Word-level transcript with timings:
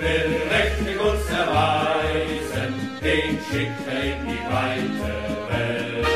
will 0.00 0.30
mächtig 0.50 0.96
uns 1.00 1.26
erweisen, 1.30 2.72
den 3.02 3.38
schickt 3.46 3.86
er 3.86 4.02
in 4.12 4.20
die 4.28 4.44
weite 4.54 5.12
Welt. 5.50 6.06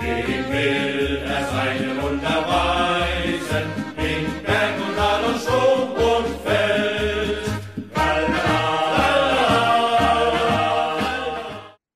Dem 0.00 0.44
will 0.52 1.16
er 1.34 1.42
seine 1.54 1.90
Wunder 2.02 2.38
weisen, 2.54 3.66
in 3.98 4.24
Berg 4.46 4.76
und 4.86 4.94
Tal 4.96 5.24
und 5.24 5.40
Sturm 5.40 5.90
und 6.12 6.28
Feld. 6.44 7.44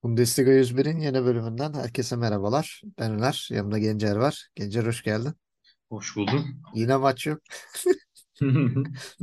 Bundesliga 0.02 0.50
101'in 0.50 0.98
yeni 1.00 1.24
bölümünden 1.24 1.74
herkese 1.74 2.16
merhabalar. 2.16 2.82
Ben 2.98 3.12
Öner, 3.12 3.48
yanımda 3.50 3.78
Gencer 3.78 4.16
var. 4.16 4.48
Gencer 4.54 4.86
hoş 4.86 5.02
geldin. 5.02 5.34
Hoş 5.88 6.16
buldum. 6.16 6.62
Yine 6.74 6.96
maç 6.96 7.26
yok. 7.26 7.40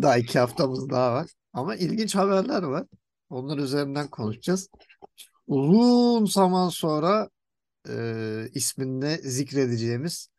Daha 0.02 0.18
iki 0.18 0.40
haftamız 0.40 0.90
daha 0.90 1.14
var. 1.14 1.30
Ama 1.56 1.76
ilginç 1.76 2.16
haberler 2.16 2.64
var. 2.64 2.88
Onlar 3.30 3.58
üzerinden 3.58 4.08
konuşacağız. 4.08 4.70
Uzun 5.48 6.26
zaman 6.26 6.70
sonra 6.70 7.30
e, 7.90 8.48
isminde 8.54 9.18
zikredeceğimiz 9.18 10.30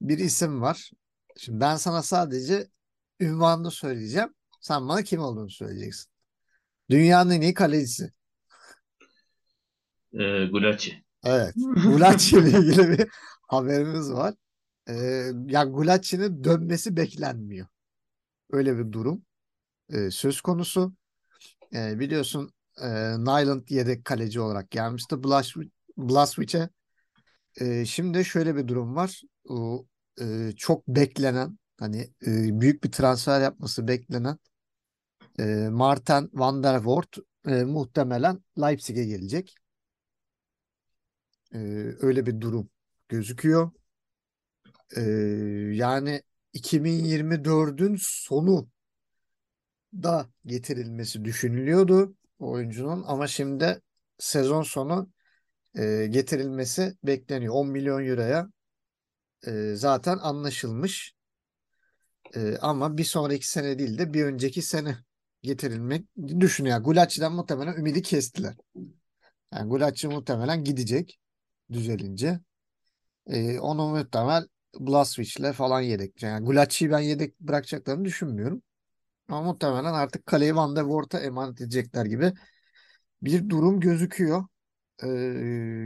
bir 0.00 0.18
isim 0.18 0.62
var. 0.62 0.90
Şimdi 1.36 1.60
ben 1.60 1.76
sana 1.76 2.02
sadece 2.02 2.68
ünvanını 3.20 3.70
söyleyeceğim. 3.70 4.34
Sen 4.60 4.88
bana 4.88 5.02
kim 5.02 5.20
olduğunu 5.20 5.50
söyleyeceksin. 5.50 6.10
Dünyanın 6.90 7.30
en 7.30 7.40
iyi 7.40 7.54
kalecisi. 7.54 8.12
Ee, 10.12 10.46
Gulaci. 10.46 11.04
Evet. 11.24 11.54
Gulacsi 11.84 12.38
ile 12.38 12.48
ilgili 12.58 12.98
bir 12.98 13.08
haberimiz 13.48 14.12
var. 14.12 14.34
Ee, 14.88 14.94
ya 15.46 15.64
Gulacsi'nin 15.64 16.44
dönmesi 16.44 16.96
beklenmiyor. 16.96 17.66
Öyle 18.50 18.78
bir 18.78 18.92
durum 18.92 19.24
e, 19.92 20.10
söz 20.10 20.40
konusu. 20.40 20.92
E, 21.74 21.98
biliyorsun 22.00 22.52
e, 22.82 22.88
Nyland 23.18 23.68
yedek 23.68 24.04
kaleci 24.04 24.40
olarak 24.40 24.70
gelmişti 24.70 25.14
Blas- 25.14 25.70
Blaswich'e. 25.96 26.68
E, 27.60 27.84
şimdi 27.84 28.24
şöyle 28.24 28.56
bir 28.56 28.68
durum 28.68 28.96
var. 28.96 29.22
O, 29.48 29.86
e, 30.20 30.52
çok 30.56 30.88
beklenen 30.88 31.58
hani 31.80 32.00
e, 32.26 32.60
büyük 32.60 32.84
bir 32.84 32.92
transfer 32.92 33.40
yapması 33.40 33.88
beklenen 33.88 34.38
e, 35.38 35.68
Martin 35.70 36.30
van 36.32 36.62
der 36.62 36.84
Voort 36.84 37.16
e, 37.46 37.64
muhtemelen 37.64 38.42
Leipzig'e 38.60 39.04
gelecek. 39.04 39.54
E, 41.54 41.58
öyle 42.00 42.26
bir 42.26 42.40
durum 42.40 42.70
gözüküyor. 43.08 43.70
E, 44.96 45.00
yani 45.72 46.22
2024'ün 46.52 47.96
sonu 48.00 48.68
da 49.92 50.26
getirilmesi 50.46 51.24
düşünülüyordu 51.24 52.14
oyuncunun 52.38 53.04
ama 53.06 53.26
şimdi 53.26 53.80
sezon 54.18 54.62
sonu 54.62 55.10
e, 55.78 56.06
getirilmesi 56.10 56.96
bekleniyor. 57.04 57.54
10 57.54 57.68
milyon 57.68 58.06
euroya 58.06 58.48
e, 59.46 59.74
zaten 59.74 60.18
anlaşılmış. 60.18 61.14
E, 62.36 62.56
ama 62.56 62.96
bir 62.96 63.04
sonraki 63.04 63.48
sene 63.48 63.78
değil 63.78 63.98
de 63.98 64.14
bir 64.14 64.24
önceki 64.24 64.62
sene 64.62 64.96
getirilmek 65.42 66.06
düşünüyor. 66.40 66.78
Gulacsi'den 66.78 67.32
muhtemelen 67.32 67.76
ümidi 67.76 68.02
kestiler. 68.02 68.54
Yani 69.52 69.68
Gulacsi 69.68 70.08
muhtemelen 70.08 70.64
gidecek 70.64 71.18
düzelince. 71.72 72.40
E, 73.26 73.58
onu 73.58 73.88
muhtemel 73.88 74.46
Blaswich'le 74.80 75.52
falan 75.52 75.80
yedek. 75.80 76.22
Yani 76.22 76.44
Gulaci'yi 76.44 76.90
ben 76.90 76.98
yedek 76.98 77.40
bırakacaklarını 77.40 78.04
düşünmüyorum. 78.04 78.62
Ama 79.32 79.42
muhtemelen 79.42 79.92
artık 79.94 80.26
kaleyi 80.26 80.56
Van 80.56 80.76
der 80.76 80.82
Voort'a 80.82 81.20
emanet 81.20 81.60
edecekler 81.60 82.06
gibi 82.06 82.32
bir 83.22 83.50
durum 83.50 83.80
gözüküyor. 83.80 84.44
Ee, 85.04 85.08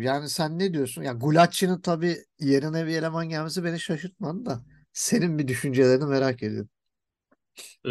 yani 0.03 0.29
sen 0.29 0.59
ne 0.59 0.73
diyorsun? 0.75 1.03
Ya 1.03 1.13
Gulacsi'nin 1.13 1.81
tabii 1.81 2.17
yerine 2.41 2.87
bir 2.87 2.97
eleman 2.97 3.29
gelmesi 3.29 3.65
beni 3.65 3.81
şaşırtmadı 3.81 4.47
da 4.47 4.61
senin 4.93 5.39
bir 5.39 5.49
düşüncelerini 5.49 6.07
merak 6.07 6.43
ediyorum. 6.43 6.71
Ee, 7.87 7.91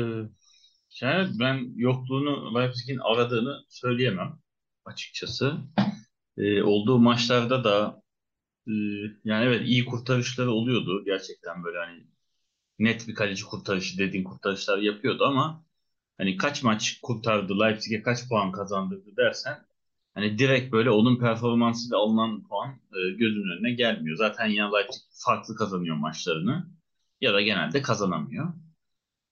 yani 1.02 1.40
ben 1.40 1.74
yokluğunu 1.76 2.60
Leipzig'in 2.60 3.00
aradığını 3.00 3.66
söyleyemem 3.70 4.40
açıkçası. 4.86 5.58
Ee, 6.38 6.64
olduğu 6.64 7.00
maçlarda 7.00 7.64
da 7.64 8.02
e, 8.68 8.74
yani 9.24 9.46
evet 9.46 9.62
iyi 9.68 9.86
kurtarışları 9.86 10.52
oluyordu. 10.52 11.06
Gerçekten 11.06 11.64
böyle 11.64 11.78
hani 11.80 12.08
net 12.80 13.08
bir 13.08 13.16
kaleci 13.16 13.46
kurtarışı 13.46 13.98
dediğin 13.98 14.24
kurtarışlar 14.24 14.78
yapıyordu 14.78 15.26
ama 15.26 15.66
hani 16.18 16.38
kaç 16.38 16.64
maç 16.64 17.00
kurtardı, 17.02 17.60
Leipzig'e 17.60 18.02
kaç 18.02 18.30
puan 18.30 18.52
kazandırdı 18.52 19.18
dersen 19.18 19.66
hani 20.14 20.40
direkt 20.40 20.72
böyle 20.72 20.90
onun 20.90 21.20
performansıyla 21.20 21.98
alınan 21.98 22.48
puan 22.48 22.70
e, 22.70 23.12
gözünün 23.18 23.58
önüne 23.58 23.72
gelmiyor. 23.74 24.18
Zaten 24.18 24.46
ya 24.48 24.76
Leipzig 24.76 25.02
farklı 25.26 25.56
kazanıyor 25.56 25.96
maçlarını 25.96 26.68
ya 27.22 27.34
da 27.34 27.42
genelde 27.42 27.82
kazanamıyor. 27.82 28.54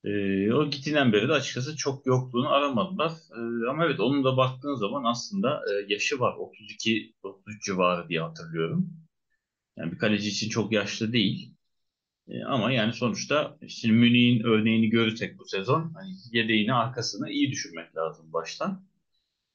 E, 0.04 0.54
o 0.54 0.70
gittiğinden 0.70 1.14
beri 1.14 1.28
de 1.28 1.34
açıkçası 1.34 1.76
çok 1.78 2.06
yokluğunu 2.06 2.50
aramadılar. 2.50 3.12
E, 3.12 3.70
ama 3.70 3.86
evet 3.86 4.00
onun 4.00 4.24
da 4.24 4.38
baktığın 4.38 4.76
zaman 4.76 5.04
aslında 5.04 5.62
e, 5.72 5.94
yaşı 5.94 6.20
var. 6.20 6.36
32 6.38 7.16
33 7.24 7.66
civarı 7.66 8.10
diye 8.10 8.22
hatırlıyorum. 8.22 8.90
Yani 9.78 9.92
bir 9.92 9.98
kaleci 9.98 10.30
için 10.30 10.50
çok 10.50 10.72
yaşlı 10.72 11.14
değil. 11.14 11.53
E, 12.28 12.44
ama 12.44 12.72
yani 12.72 12.94
sonuçta 12.94 13.58
şimdi 13.68 13.96
Münih'in 13.96 14.44
örneğini 14.44 14.90
görürsek 14.90 15.40
bu 15.40 15.46
sezon 15.46 15.94
hani 15.94 16.10
yedeğini 16.32 16.74
arkasını 16.74 17.30
iyi 17.30 17.52
düşünmek 17.52 17.96
lazım 17.96 18.34
baştan. 18.34 18.84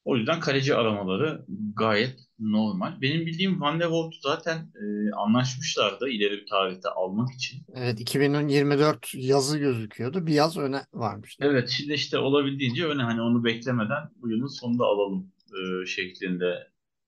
O 0.05 0.17
yüzden 0.17 0.39
kaleci 0.39 0.75
aramaları 0.75 1.45
gayet 1.75 2.19
normal. 2.39 3.01
Benim 3.01 3.25
bildiğim 3.25 3.61
Van 3.61 3.79
der 3.79 3.85
Voort'u 3.85 4.17
zaten 4.21 4.57
e, 4.57 5.11
anlaşmışlardı 5.11 6.09
ileri 6.09 6.31
bir 6.31 6.45
tarihte 6.45 6.89
almak 6.89 7.33
için. 7.33 7.61
Evet 7.73 7.99
2024 7.99 9.11
yazı 9.15 9.57
gözüküyordu. 9.57 10.27
Bir 10.27 10.33
yaz 10.33 10.57
öne 10.57 10.81
varmıştı. 10.93 11.45
Evet 11.47 11.69
şimdi 11.69 11.93
işte 11.93 12.17
olabildiğince 12.17 12.85
öne 12.85 13.01
hani 13.03 13.21
onu 13.21 13.43
beklemeden 13.43 14.09
bu 14.21 14.29
yılın 14.29 14.47
sonunda 14.47 14.83
alalım 14.83 15.31
e, 15.47 15.85
şeklinde 15.85 16.67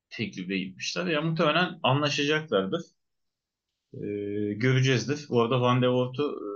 teklifle 0.10 0.58
gitmişler. 0.58 1.06
Ya 1.06 1.22
muhtemelen 1.22 1.80
anlaşacaklardır. 1.84 2.82
E, 3.94 4.00
göreceğizdir. 4.54 5.26
Bu 5.30 5.42
arada 5.42 5.62
Van 5.62 5.82
der 5.82 5.88
Voort'u 5.88 6.24
e, 6.24 6.50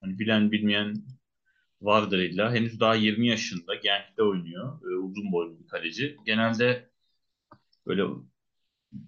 hani 0.00 0.18
bilen 0.18 0.52
bilmeyen 0.52 1.04
vardır 1.80 2.18
illa. 2.18 2.54
Henüz 2.54 2.80
daha 2.80 2.94
20 2.94 3.28
yaşında. 3.28 3.74
Genç'te 3.74 4.22
oynuyor. 4.22 4.80
E, 4.82 4.96
uzun 4.96 5.32
boylu 5.32 5.60
bir 5.60 5.66
kaleci. 5.66 6.16
Genelde 6.26 6.90
böyle 7.86 8.02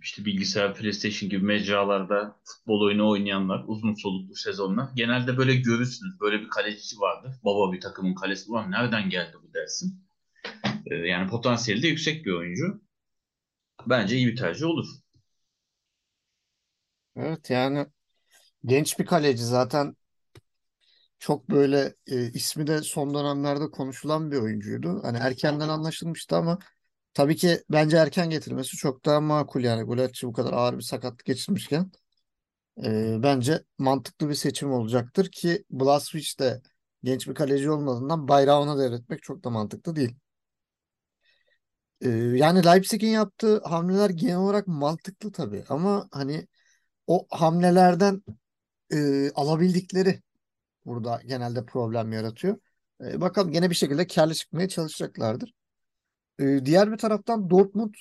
işte 0.02 0.24
bilgisayar, 0.24 0.74
PlayStation 0.74 1.30
gibi 1.30 1.44
mecralarda 1.44 2.40
futbol 2.44 2.80
oyunu 2.80 3.10
oynayanlar, 3.10 3.64
uzun 3.66 3.94
soluklu 3.94 4.34
sezonlar. 4.34 4.88
Genelde 4.94 5.36
böyle 5.36 5.56
görürsünüz. 5.56 6.20
Böyle 6.20 6.40
bir 6.40 6.48
kalecisi 6.48 7.00
vardır. 7.00 7.32
Baba 7.44 7.72
bir 7.72 7.80
takımın 7.80 8.14
kalesi. 8.14 8.50
Ulan 8.50 8.70
nereden 8.70 9.10
geldi 9.10 9.36
bu 9.42 9.54
dersin. 9.54 10.04
E, 10.86 10.94
yani 10.94 11.30
potansiyeli 11.30 11.82
de 11.82 11.88
yüksek 11.88 12.26
bir 12.26 12.32
oyuncu. 12.32 12.82
Bence 13.86 14.16
iyi 14.16 14.26
bir 14.26 14.36
tercih 14.36 14.66
olur. 14.66 14.86
Evet 17.18 17.50
yani 17.50 17.86
genç 18.66 18.98
bir 19.00 19.06
kaleci 19.06 19.44
zaten 19.46 19.96
çok 21.18 21.50
böyle 21.50 21.94
e, 22.06 22.32
ismi 22.32 22.66
de 22.66 22.82
son 22.82 23.14
dönemlerde 23.14 23.70
konuşulan 23.70 24.30
bir 24.30 24.36
oyuncuydu. 24.36 25.00
Hani 25.04 25.18
erkenden 25.18 25.68
anlaşılmıştı 25.68 26.36
ama 26.36 26.58
tabii 27.14 27.36
ki 27.36 27.64
bence 27.70 27.96
erken 27.96 28.30
getirmesi 28.30 28.76
çok 28.76 29.04
daha 29.04 29.20
makul 29.20 29.64
yani. 29.64 29.82
Gulacsi 29.82 30.26
bu 30.26 30.32
kadar 30.32 30.52
ağır 30.52 30.76
bir 30.78 30.82
sakatlık 30.82 31.24
geçirmişken 31.24 31.92
e, 32.84 33.18
bence 33.22 33.64
mantıklı 33.78 34.28
bir 34.28 34.34
seçim 34.34 34.72
olacaktır 34.72 35.30
ki 35.32 35.64
Blaswich 35.70 36.40
de 36.40 36.62
genç 37.04 37.28
bir 37.28 37.34
kaleci 37.34 37.70
olmadığından 37.70 38.28
bayrağı 38.28 38.60
ona 38.60 38.78
devretmek 38.78 39.22
çok 39.22 39.44
da 39.44 39.50
mantıklı 39.50 39.96
değil. 39.96 40.16
E, 42.00 42.08
yani 42.10 42.64
Leipzig'in 42.64 43.08
yaptığı 43.10 43.60
hamleler 43.64 44.10
genel 44.10 44.36
olarak 44.36 44.66
mantıklı 44.66 45.32
tabii 45.32 45.64
ama 45.68 46.08
hani 46.12 46.48
o 47.08 47.26
hamlelerden 47.30 48.22
e, 48.92 49.30
alabildikleri 49.30 50.22
burada 50.86 51.22
genelde 51.26 51.66
problem 51.66 52.12
yaratıyor. 52.12 52.58
E, 53.04 53.20
bakalım 53.20 53.52
gene 53.52 53.70
bir 53.70 53.74
şekilde 53.74 54.06
karlı 54.06 54.34
çıkmaya 54.34 54.68
çalışacaklardır. 54.68 55.54
E, 56.40 56.66
diğer 56.66 56.92
bir 56.92 56.98
taraftan 56.98 57.50
Dortmund 57.50 57.94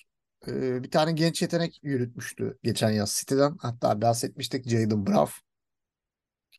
e, 0.48 0.83
bir 0.83 0.92
tane 0.92 1.12
genç 1.12 1.42
yetenek 1.42 1.80
yürütmüştü 1.83 2.57
geçen 2.63 2.92
yaz 2.92 3.15
City'den. 3.19 3.57
Hatta 3.62 4.01
bahsetmiştik 4.01 4.69
Jayden 4.69 5.07
Braaf. 5.07 5.33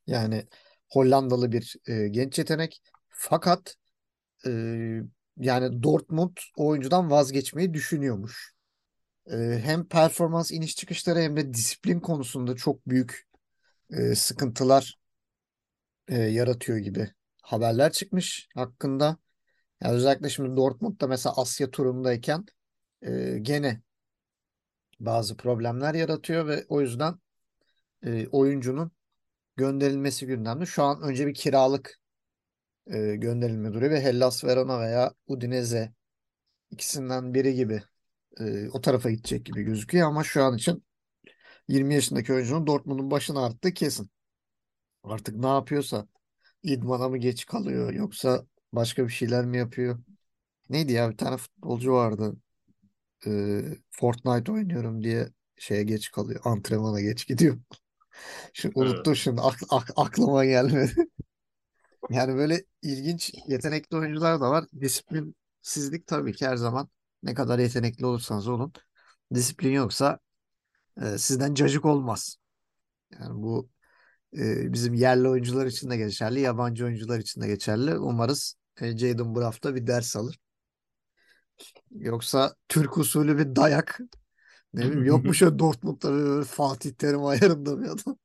Yani 0.07 0.47
Hollandalı 0.91 1.53
bir 1.53 1.77
e, 1.87 2.09
genç 2.09 2.39
yetenek. 2.39 2.83
Fakat 3.09 3.77
e, 4.47 4.51
yani 5.37 5.83
Dortmund 5.83 6.37
oyuncudan 6.57 7.11
vazgeçmeyi 7.11 7.75
düşünüyormuş. 7.75 8.58
E, 9.33 9.37
hem 9.65 9.89
performans 9.89 10.51
iniş 10.51 10.77
çıkışları 10.77 11.19
hem 11.21 11.37
de 11.37 11.55
disiplin 11.55 12.01
konusunda 12.01 12.57
çok 12.57 12.89
büyük 12.89 13.29
e, 13.91 14.15
sıkıntılar 14.15 14.99
e, 16.09 16.17
yaratıyor 16.19 16.79
gibi 16.79 17.13
haberler 17.43 17.93
çıkmış 17.93 18.49
hakkında. 18.55 19.17
Yani 19.83 19.95
özellikle 19.95 20.29
şimdi 20.31 20.57
Dortmund'da 20.57 21.07
mesela 21.07 21.35
Asya 21.37 21.71
turundayken 21.71 22.47
e, 23.03 23.39
gene 23.43 23.83
bazı 25.01 25.37
problemler 25.37 25.95
yaratıyor 25.95 26.47
ve 26.47 26.65
o 26.69 26.81
yüzden 26.81 27.15
e, 28.03 28.27
oyuncunun 28.27 28.93
gönderilmesi 29.57 30.27
gündemde. 30.27 30.67
Şu 30.67 30.83
an 30.83 31.03
önce 31.03 31.27
bir 31.27 31.35
kiralık 31.35 32.01
e, 32.87 33.17
gönderilme 33.17 33.73
duruyor 33.75 33.93
ve 33.93 34.01
Hellas 34.03 34.45
Verona 34.45 34.81
veya 34.81 35.15
Udinese 35.27 35.93
ikisinden 36.71 37.35
biri 37.35 37.55
gibi 37.55 37.83
e, 38.41 38.69
o 38.71 38.81
tarafa 38.81 39.11
gidecek 39.11 39.47
gibi 39.47 39.63
gözüküyor 39.63 40.09
ama 40.09 40.25
şu 40.25 40.45
an 40.45 40.57
için 40.57 40.85
20 41.69 41.95
yaşındaki 41.95 42.33
oyuncunun 42.33 42.67
Dortmund'un 42.67 43.11
başına 43.11 43.47
arttı 43.47 43.75
kesin. 43.75 44.11
Artık 45.05 45.37
ne 45.37 45.47
yapıyorsa 45.47 46.09
idmana 46.63 47.09
mı 47.09 47.19
geç 47.19 47.47
kalıyor 47.47 47.93
yoksa 47.93 48.47
başka 48.73 49.05
bir 49.05 49.13
şeyler 49.13 49.45
mi 49.47 49.59
yapıyor? 49.59 49.99
Neydi 50.71 50.93
ya 50.93 51.11
bir 51.11 51.17
tane 51.17 51.37
futbolcu 51.37 51.93
vardı. 51.93 52.37
E, 53.27 53.63
Fortnite 53.91 54.53
oynuyorum 54.53 55.05
diye 55.05 55.29
şeye 55.57 55.83
geç 55.83 56.11
kalıyor. 56.11 56.41
Antrenmana 56.45 57.01
geç 57.01 57.27
gidiyor. 57.27 57.59
Şimdi 58.53 58.79
unuttum 58.79 59.17
şimdi 59.17 59.41
ak- 59.41 59.63
ak- 59.71 59.93
aklıma 59.97 60.45
gelmedi. 60.45 60.93
Yani 62.11 62.37
böyle 62.37 62.65
ilginç 62.83 63.35
yetenekli 63.49 63.97
oyuncular 63.97 64.41
da 64.41 64.51
var. 64.51 64.65
Disiplinsizlik 64.81 66.07
tabii 66.07 66.33
ki 66.33 66.47
her 66.47 66.57
zaman 66.57 66.89
ne 67.23 67.35
kadar 67.35 67.59
yetenekli 67.59 68.07
olursanız 68.07 68.49
olun. 68.49 68.73
Disiplin 69.35 69.73
yoksa 69.73 70.19
e, 71.03 71.19
sizden 71.19 71.55
cacık 71.55 71.85
olmaz. 71.85 72.37
Yani 73.13 73.43
bu 73.43 73.71
e, 74.39 74.73
bizim 74.73 74.95
yerli 74.95 75.29
oyuncular 75.29 75.67
için 75.67 75.91
de 75.91 75.97
geçerli, 75.97 76.41
yabancı 76.41 76.85
oyuncular 76.85 77.19
için 77.19 77.41
de 77.41 77.47
geçerli. 77.47 77.99
Umarız 77.99 78.55
e, 78.81 78.99
Jadon 78.99 79.35
Braff 79.37 79.63
da 79.65 79.75
bir 79.75 79.87
ders 79.87 80.17
alır. 80.17 80.39
Yoksa 81.91 82.55
Türk 82.69 82.99
usulü 82.99 83.39
bir 83.39 83.57
dayak. 83.57 84.01
Ne 84.75 84.85
bileyim 84.85 85.05
yok 85.05 85.25
mu 85.25 85.35
şöyle 85.35 85.59
Dortmund'da 85.59 86.13
böyle 86.13 86.45
Fatih 86.45 86.91
Terim 86.93 87.25
ayarında 87.25 87.81
bir 87.81 87.87
adam. 87.87 88.19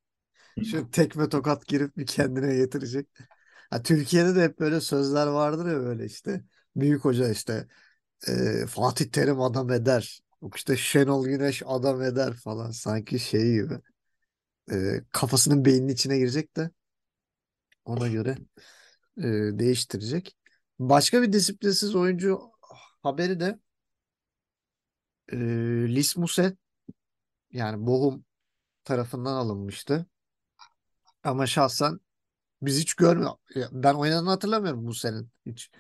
Şöyle 0.72 0.92
tekme 0.92 1.30
tokat 1.30 1.68
girip 1.68 1.98
bir 1.98 2.06
kendine 2.06 2.56
getirecek. 2.56 3.08
Ha, 3.70 3.84
Türkiye'de 3.84 4.36
de 4.36 4.44
hep 4.44 4.60
böyle 4.60 4.82
sözler 4.82 5.28
vardır 5.28 5.66
ya 5.66 5.80
böyle 5.80 6.06
işte. 6.06 6.44
Büyük 6.76 7.06
hoca 7.06 7.30
işte 7.30 7.68
e, 8.28 8.66
Fatih 8.68 9.06
Terim 9.12 9.42
adam 9.42 9.72
eder. 9.72 10.22
Yok 10.42 10.58
işte 10.58 10.78
Şenol 10.78 11.26
Güneş 11.26 11.64
adam 11.66 12.02
eder 12.02 12.34
falan. 12.34 12.72
Sanki 12.72 13.20
şey 13.20 13.54
gibi. 13.54 13.80
E, 14.72 15.02
kafasının 15.12 15.66
beyninin 15.66 15.94
içine 15.94 16.18
girecek 16.18 16.56
de 16.58 16.72
ona 17.86 18.08
göre 18.08 18.38
e, 19.18 19.24
değiştirecek. 19.60 20.38
Başka 20.80 21.22
bir 21.22 21.34
disiplinsiz 21.34 21.96
oyuncu 21.96 22.42
haberi 23.04 23.40
de 23.40 23.60
e, 25.32 25.38
Lis 25.96 26.18
Muset 26.18 26.58
yani 27.52 27.88
Bochum 27.88 28.26
tarafından 28.84 29.34
alınmıştı. 29.36 30.06
Ama 31.24 31.48
şahsen 31.48 32.00
biz 32.62 32.80
hiç 32.80 32.94
görmüyor. 32.94 33.32
Ben 33.72 33.94
oynadığını 33.94 34.30
hatırlamıyorum 34.30 34.88
bu 34.88 34.94
senin 34.94 35.30
hiç. 35.46 35.72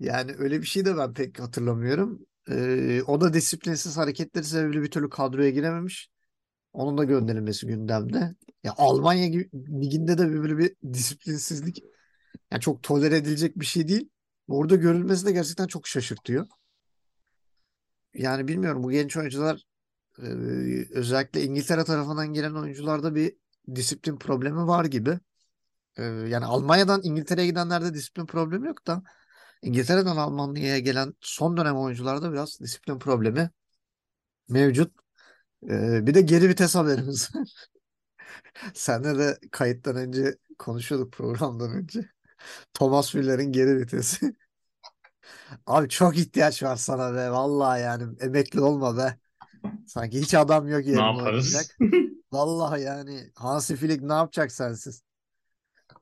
Yani 0.00 0.32
öyle 0.38 0.60
bir 0.62 0.66
şey 0.66 0.84
de 0.84 0.96
ben 0.96 1.14
pek 1.14 1.40
hatırlamıyorum. 1.40 2.26
Ee, 2.50 3.02
o 3.06 3.20
da 3.20 3.32
disiplinsiz 3.32 3.96
hareketleri 3.96 4.44
sebebiyle 4.44 4.82
bir 4.82 4.90
türlü 4.90 5.10
kadroya 5.10 5.50
girememiş. 5.50 6.10
Onun 6.72 6.98
da 6.98 7.04
gönderilmesi 7.04 7.66
gündemde. 7.66 8.34
Ya 8.64 8.74
Almanya 8.78 9.26
gibi, 9.28 9.50
liginde 9.82 10.18
de 10.18 10.30
böyle 10.32 10.58
bir 10.58 10.76
disiplinsizlik 10.92 11.84
yani 12.52 12.60
çok 12.60 12.82
tolere 12.82 13.16
edilecek 13.16 13.60
bir 13.60 13.66
şey 13.66 13.88
değil. 13.88 14.10
Orada 14.48 14.76
görülmesi 14.76 15.26
de 15.26 15.32
gerçekten 15.32 15.66
çok 15.66 15.86
şaşırtıyor. 15.88 16.46
Yani 18.14 18.48
bilmiyorum 18.48 18.82
bu 18.82 18.90
genç 18.90 19.16
oyuncular 19.16 19.62
e, 20.18 20.24
özellikle 20.92 21.44
İngiltere 21.44 21.84
tarafından 21.84 22.32
gelen 22.34 22.54
oyuncularda 22.54 23.14
bir 23.14 23.36
disiplin 23.74 24.16
problemi 24.18 24.66
var 24.66 24.84
gibi. 24.84 25.20
E, 25.98 26.02
yani 26.04 26.44
Almanya'dan 26.44 27.00
İngiltere'ye 27.04 27.46
gidenlerde 27.46 27.94
disiplin 27.94 28.26
problemi 28.26 28.66
yok 28.68 28.86
da 28.86 29.02
İngiltere'den 29.62 30.16
Almanya'ya 30.16 30.78
gelen 30.78 31.14
son 31.20 31.56
dönem 31.56 31.76
oyuncularda 31.76 32.32
biraz 32.32 32.60
disiplin 32.60 32.98
problemi 32.98 33.50
mevcut. 34.48 34.92
E, 35.70 36.06
bir 36.06 36.14
de 36.14 36.20
geri 36.22 36.48
vites 36.48 36.74
haberimiz 36.74 37.36
var. 37.36 37.48
Seninle 38.74 39.18
de 39.18 39.38
kayıttan 39.50 39.96
önce 39.96 40.38
konuşuyorduk 40.58 41.12
programdan 41.12 41.70
önce. 41.72 42.10
Thomas 42.74 43.14
Müller'in 43.14 43.52
geri 43.52 43.78
vitesi. 43.78 44.36
Abi 45.66 45.88
çok 45.88 46.18
ihtiyaç 46.18 46.62
var 46.62 46.76
sana 46.76 47.14
be. 47.14 47.30
Vallahi 47.30 47.80
yani 47.82 48.16
emekli 48.20 48.60
olma 48.60 48.96
be. 48.96 49.18
Sanki 49.86 50.20
hiç 50.20 50.34
adam 50.34 50.68
yok 50.68 50.86
Ne 50.92 51.00
yerine 51.00 51.00
yaparız? 51.00 51.74
oynayacak. 51.78 51.78
Vallahi 52.32 52.82
yani 52.82 53.32
Hansi 53.36 53.76
Flick 53.76 54.02
ne 54.02 54.12
yapacak 54.12 54.52
sensiz? 54.52 55.02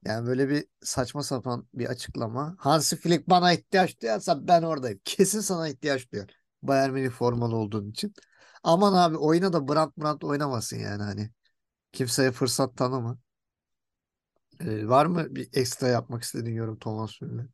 Yani 0.08 0.26
böyle 0.26 0.48
bir 0.48 0.64
saçma 0.82 1.22
sapan 1.22 1.68
bir 1.74 1.86
açıklama. 1.86 2.56
Hansi 2.58 2.96
Flick 2.96 3.30
bana 3.30 3.52
ihtiyaç 3.52 4.02
duyarsa 4.02 4.48
ben 4.48 4.62
oradayım. 4.62 5.00
Kesin 5.04 5.40
sana 5.40 5.68
ihtiyaç 5.68 6.12
duyar. 6.12 6.30
Bayern 6.62 6.92
Münih 6.92 7.10
formalı 7.10 7.56
olduğun 7.56 7.90
için. 7.90 8.14
Aman 8.62 8.92
abi 8.92 9.16
oyna 9.16 9.52
da 9.52 9.68
Brandt 9.68 9.96
Brandt 9.98 10.24
oynamasın 10.24 10.78
yani 10.78 11.02
hani. 11.02 11.30
Kimseye 11.92 12.32
fırsat 12.32 12.76
tanıma. 12.76 13.18
Ee, 14.60 14.88
var 14.88 15.06
mı 15.06 15.26
bir 15.30 15.48
ekstra 15.52 15.88
yapmak 15.88 16.22
istediğin 16.22 16.56
yorum 16.56 16.78
Thomas 16.78 17.20
Müller? 17.20 17.46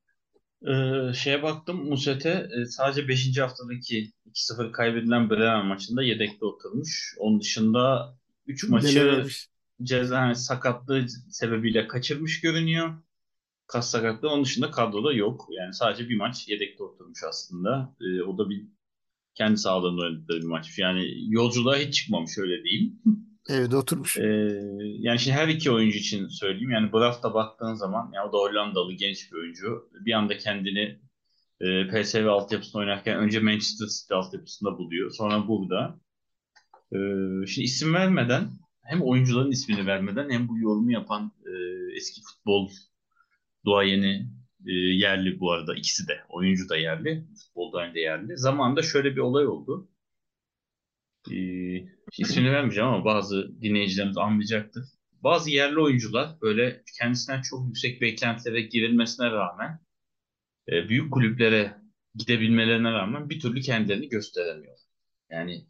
Ee, 0.69 1.13
şeye 1.15 1.43
baktım 1.43 1.89
Musete 1.89 2.49
e, 2.63 2.65
sadece 2.67 3.09
5. 3.09 3.41
haftadaki 3.43 4.13
2-0 4.27 4.73
kaybedilen 4.73 5.31
Bremen 5.31 5.67
maçında 5.67 6.03
yedekte 6.03 6.45
oturmuş. 6.45 7.15
Onun 7.19 7.41
dışında 7.41 8.15
3 8.47 8.69
maçı 8.69 8.87
Gelememiş. 8.89 9.49
Ceza 9.83 10.17
yani 10.17 10.37
sakatlığı 10.37 11.07
sebebiyle 11.31 11.89
kaçırmış 11.89 12.41
görünüyor. 12.41 12.95
Kas 13.67 13.91
sakatlığı 13.91 14.31
onun 14.31 14.45
dışında 14.45 14.71
kadroda 14.71 15.13
yok. 15.13 15.47
Yani 15.51 15.75
sadece 15.75 16.09
bir 16.09 16.17
maç 16.17 16.49
yedekte 16.49 16.85
oturmuş 16.85 17.21
aslında. 17.29 17.97
Ee, 18.01 18.23
o 18.23 18.39
da 18.39 18.51
bir 18.51 18.69
kendi 19.35 19.59
sağlığında 19.59 20.03
oynadığı 20.03 20.39
bir 20.41 20.47
maçmış. 20.47 20.79
Yani 20.79 21.33
yolculuğa 21.33 21.77
hiç 21.77 21.95
çıkmamış 21.95 22.39
öyle 22.39 22.65
diyeyim. 22.65 23.03
Evde 23.49 23.77
oturmuş. 23.77 24.17
Ee, 24.17 24.61
yani 24.81 25.19
şimdi 25.19 25.37
her 25.37 25.49
iki 25.49 25.71
oyuncu 25.71 25.99
için 25.99 26.29
söyleyeyim. 26.29 26.71
Yani 26.71 26.93
Braft'a 26.93 27.35
baktığın 27.35 27.75
zaman 27.75 28.13
ya 28.13 28.29
o 28.29 28.33
da 28.33 28.39
Hollandalı 28.39 28.93
genç 28.93 29.33
bir 29.33 29.37
oyuncu. 29.37 29.91
Bir 30.05 30.13
anda 30.13 30.39
kendini 30.39 31.01
e, 31.61 31.89
PSV 31.89 32.27
altyapısında 32.27 32.79
oynarken 32.79 33.19
önce 33.19 33.41
Manchester 33.41 33.87
City 33.87 34.15
altyapısında 34.15 34.79
buluyor. 34.79 35.11
Sonra 35.11 35.49
burada. 35.49 36.01
Ee, 36.93 37.47
şimdi 37.47 37.65
isim 37.65 37.95
vermeden 37.95 38.51
hem 38.85 39.03
oyuncuların 39.03 39.51
ismini 39.51 39.87
vermeden 39.87 40.31
hem 40.31 40.49
bu 40.49 40.59
yorumu 40.59 40.93
yapan 40.93 41.33
e, 41.47 41.51
eski 41.97 42.21
futbol 42.23 42.71
duayeni 43.65 44.29
e, 44.67 44.73
yerli 44.73 45.41
bu 45.41 45.53
arada 45.53 45.75
ikisi 45.75 46.09
de. 46.09 46.21
Oyuncu 46.29 46.69
da 46.69 46.77
yerli, 46.77 47.25
futbol 47.45 47.73
duayeni 47.73 47.95
de 47.95 48.01
yerli. 48.01 48.37
Zamanında 48.37 48.83
şöyle 48.83 49.17
bir 49.17 49.21
olay 49.21 49.47
oldu. 49.47 49.89
Ee, 51.31 51.85
ismini 52.19 52.53
vermeyeceğim 52.53 52.89
ama 52.89 53.05
bazı 53.05 53.61
dinleyicilerimiz 53.63 54.19
anlayacaktır. 54.19 54.85
Bazı 55.13 55.51
yerli 55.51 55.81
oyuncular 55.81 56.41
böyle 56.43 56.83
kendisinden 56.99 57.43
çok 57.43 57.67
yüksek 57.67 58.01
beklentilere 58.01 58.61
girilmesine 58.61 59.31
rağmen 59.31 59.81
e, 60.69 60.89
büyük 60.89 61.13
kulüplere 61.13 61.77
gidebilmelerine 62.15 62.93
rağmen 62.93 63.31
bir 63.31 63.41
türlü 63.41 63.61
kendilerini 63.61 64.09
gösteremiyor. 64.09 64.79
Yani 65.31 65.67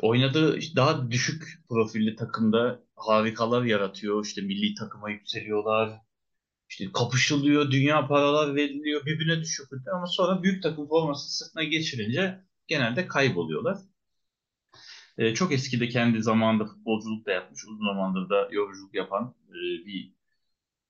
oynadığı 0.00 0.58
daha 0.76 1.10
düşük 1.10 1.60
profilli 1.68 2.16
takımda 2.16 2.80
harikalar 2.96 3.64
yaratıyor. 3.64 4.24
İşte 4.24 4.42
milli 4.42 4.74
takıma 4.74 5.10
yükseliyorlar. 5.10 6.00
İşte 6.70 6.92
kapışılıyor, 6.92 7.70
dünya 7.70 8.06
paralar 8.06 8.54
veriliyor, 8.54 9.06
birbirine 9.06 9.40
düşüyor 9.40 9.68
ama 9.94 10.06
sonra 10.06 10.42
büyük 10.42 10.62
takım 10.62 10.88
forması 10.88 11.36
sırtına 11.36 11.64
geçirince 11.64 12.40
genelde 12.66 13.06
kayboluyorlar. 13.06 13.78
E, 15.18 15.34
çok 15.34 15.52
eskide 15.52 15.88
kendi 15.88 16.22
zamanında 16.22 16.64
futbolculuk 16.64 17.26
da 17.26 17.30
yapmış, 17.30 17.64
uzun 17.64 17.86
zamandır 17.86 18.28
da 18.28 18.48
yorumculuk 18.52 18.94
yapan 18.94 19.34
e, 19.48 19.86
bir 19.86 20.12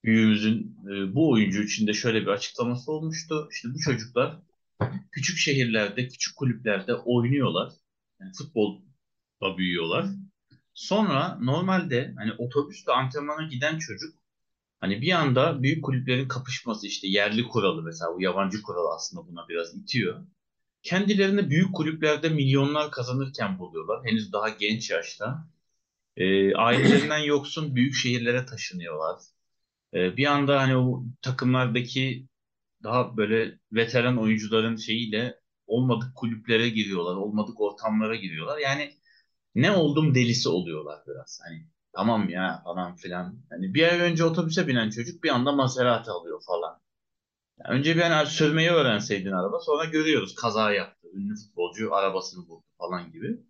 büyüğümüzün 0.05 0.77
e, 0.91 1.15
bu 1.15 1.31
oyuncu 1.31 1.63
için 1.63 1.87
de 1.87 1.93
şöyle 1.93 2.23
bir 2.23 2.27
açıklaması 2.27 2.93
olmuştu. 2.93 3.49
İşte 3.53 3.69
bu 3.75 3.79
çocuklar 3.79 4.39
küçük 5.13 5.39
şehirlerde, 5.39 6.09
küçük 6.09 6.37
kulüplerde 6.37 6.95
oynuyorlar. 6.95 7.73
Yani 8.21 8.33
futbolda 9.39 9.59
büyüyorlar. 9.59 10.07
Sonra 10.75 11.39
normalde 11.41 12.15
hani 12.19 12.33
otobüsle 12.39 12.93
antrenmana 12.93 13.43
giden 13.43 13.79
çocuk 13.79 14.15
hani 14.81 15.03
bir 15.03 15.13
anda 15.13 15.63
büyük 15.63 15.85
kulüplerin 15.85 16.29
kapışması 16.29 16.87
işte 16.87 17.09
yerli 17.09 17.49
kuralı 17.49 17.83
mesela 17.83 18.15
bu 18.15 18.23
yabancı 18.23 18.63
kural 18.63 18.95
aslında 18.97 19.29
buna 19.29 19.49
biraz 19.49 19.75
itiyor 19.77 20.25
kendilerini 20.83 21.51
büyük 21.51 21.75
kulüplerde 21.75 22.29
milyonlar 22.29 22.91
kazanırken 22.91 23.59
buluyorlar. 23.59 24.05
Henüz 24.05 24.33
daha 24.33 24.49
genç 24.49 24.91
yaşta. 24.91 25.49
E, 26.17 26.55
ailelerinden 26.55 27.19
yoksun 27.25 27.75
büyük 27.77 27.95
şehirlere 27.95 28.47
taşınıyorlar. 28.47 29.21
E, 29.95 30.17
bir 30.17 30.27
anda 30.27 30.61
hani 30.61 30.77
o 30.77 31.05
takımlardaki 31.23 32.27
daha 32.83 33.17
böyle 33.17 33.59
veteran 33.73 34.19
oyuncuların 34.19 34.77
şeyiyle 34.77 35.41
olmadık 35.67 36.15
kulüplere 36.15 36.69
giriyorlar, 36.69 37.17
olmadık 37.17 37.61
ortamlara 37.61 38.17
giriyorlar. 38.17 38.59
Yani 38.59 38.98
ne 39.63 39.71
oldum 39.71 40.15
delisi 40.15 40.49
oluyorlar 40.49 41.03
biraz. 41.07 41.41
Hani 41.45 41.67
tamam 41.93 42.29
ya 42.29 42.63
falan 42.65 42.97
filan. 42.97 43.39
Hani 43.51 43.75
bir 43.75 43.89
ay 43.89 44.01
önce 44.01 44.25
otobüse 44.25 44.69
binen 44.69 44.91
çocuk 44.91 45.25
bir 45.25 45.29
anda 45.29 45.53
Maserati 45.53 46.11
alıyor 46.11 46.43
falan. 46.47 46.81
Yani 47.59 47.79
önce 47.79 47.97
bir 47.97 48.01
hani 48.01 48.27
sürmeyi 48.27 48.71
öğrenseydin 48.71 49.33
araba 49.33 49.61
sonra 49.61 49.85
görüyoruz 49.85 50.35
kaza 50.35 50.73
yaptı. 50.73 51.09
Ünlü 51.15 51.35
futbolcu 51.37 51.95
arabasını 51.95 52.45
vurdu 52.47 52.65
falan 52.79 53.13
gibi. 53.13 53.41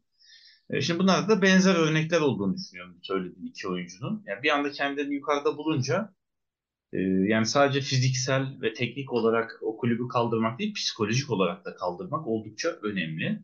E, 0.70 0.80
şimdi 0.80 1.00
bunlar 1.00 1.28
da 1.28 1.42
benzer 1.42 1.74
örnekler 1.74 2.20
olduğunu 2.20 2.56
düşünüyorum 2.56 2.98
söylediğim 3.02 3.46
iki 3.46 3.68
oyuncunun. 3.68 4.24
Yani 4.26 4.42
bir 4.42 4.50
anda 4.50 4.70
kendilerini 4.70 5.14
yukarıda 5.14 5.56
bulunca 5.56 6.14
e, 6.92 6.98
yani 7.02 7.46
sadece 7.46 7.80
fiziksel 7.80 8.62
ve 8.62 8.74
teknik 8.74 9.12
olarak 9.12 9.58
o 9.62 9.76
kulübü 9.76 10.08
kaldırmak 10.08 10.58
değil 10.58 10.74
psikolojik 10.74 11.30
olarak 11.30 11.64
da 11.64 11.76
kaldırmak 11.76 12.26
oldukça 12.26 12.68
önemli. 12.82 13.42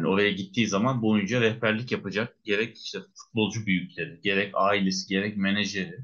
Hani 0.00 0.08
oraya 0.08 0.32
gittiği 0.32 0.66
zaman 0.66 1.02
bu 1.02 1.10
oyuncuya 1.10 1.40
rehberlik 1.40 1.92
yapacak 1.92 2.44
gerek 2.44 2.78
işte 2.78 2.98
futbolcu 3.14 3.66
büyükleri, 3.66 4.20
gerek 4.22 4.52
ailesi, 4.54 5.08
gerek 5.08 5.36
menajeri. 5.36 5.98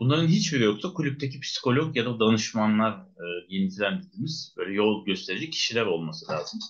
Bunların 0.00 0.26
hiçbiri 0.26 0.64
yoksa 0.64 0.92
kulüpteki 0.92 1.40
psikolog 1.40 1.96
ya 1.96 2.06
da 2.06 2.20
danışmanlar 2.20 2.92
e, 2.92 3.24
yönetilendirdiğimiz 3.48 4.54
böyle 4.56 4.74
yol 4.74 5.04
gösterici 5.06 5.50
kişiler 5.50 5.86
olması 5.86 6.32
lazım. 6.32 6.60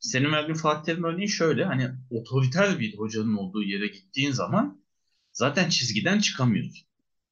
Senin 0.00 0.32
verdiğin 0.32 0.56
Fatih 0.56 0.84
Terim 0.84 1.04
örneği 1.04 1.28
şöyle 1.28 1.64
hani 1.64 1.88
otoriter 2.10 2.78
bir 2.78 2.98
hocanın 2.98 3.36
olduğu 3.36 3.62
yere 3.62 3.86
gittiğin 3.86 4.30
zaman 4.30 4.82
zaten 5.32 5.68
çizgiden 5.68 6.18
çıkamıyorsun. 6.18 6.86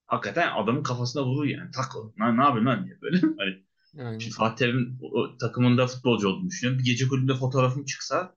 Hakikaten 0.07 0.53
adamın 0.57 0.83
kafasına 0.83 1.25
vurur 1.25 1.45
yani. 1.45 1.71
Tak 1.71 1.93
ne, 2.17 2.37
ne 2.37 2.43
yapıyorsun 2.43 2.67
lan 2.67 2.87
diye 2.87 3.01
böyle. 3.03 3.21
Hani 3.39 3.65
Yani 3.95 4.21
Şimdi 4.21 4.37
Fatih 4.37 4.57
Terim'in 4.57 4.99
takımında 5.39 5.87
futbolcu 5.87 6.29
olduğunu 6.29 6.49
düşünüyorum. 6.49 6.79
Bir 6.79 6.91
gece 6.91 7.09
kulübünde 7.09 7.35
fotoğrafım 7.35 7.85
çıksa 7.85 8.35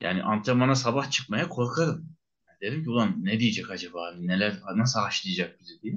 yani 0.00 0.22
antrenmana 0.22 0.74
sabah 0.74 1.10
çıkmaya 1.10 1.48
korkarım. 1.48 2.16
Derim 2.62 2.84
ki 2.84 2.90
ulan 2.90 3.24
ne 3.24 3.40
diyecek 3.40 3.70
acaba 3.70 4.14
neler 4.18 4.60
nasıl 4.76 5.00
haşlayacak 5.00 5.60
bizi 5.60 5.82
diye. 5.82 5.94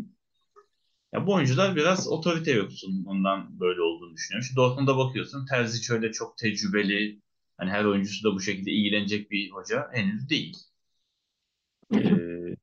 Ya 1.13 1.27
bu 1.27 1.34
oyuncular 1.34 1.75
biraz 1.75 2.08
otorite 2.08 2.51
yoksun 2.51 3.06
ondan 3.06 3.60
böyle 3.60 3.82
olduğunu 3.82 4.13
düşünüyorum. 4.15 4.46
Şimdi 4.48 4.56
Dortmund'a 4.56 4.98
bakıyorsun 4.98 5.46
Terzic 5.46 5.84
şöyle 5.84 6.12
çok 6.12 6.38
tecrübeli 6.38 7.22
hani 7.58 7.70
her 7.72 7.86
oyuncusu 7.86 8.24
da 8.24 8.36
bu 8.36 8.39
şekilde 8.41 8.72
ilgilenecek 8.72 9.32
bir 9.32 9.51
hoca 9.51 9.89
henüz 9.94 10.29
değil. 10.29 10.58
Ee, 11.94 12.56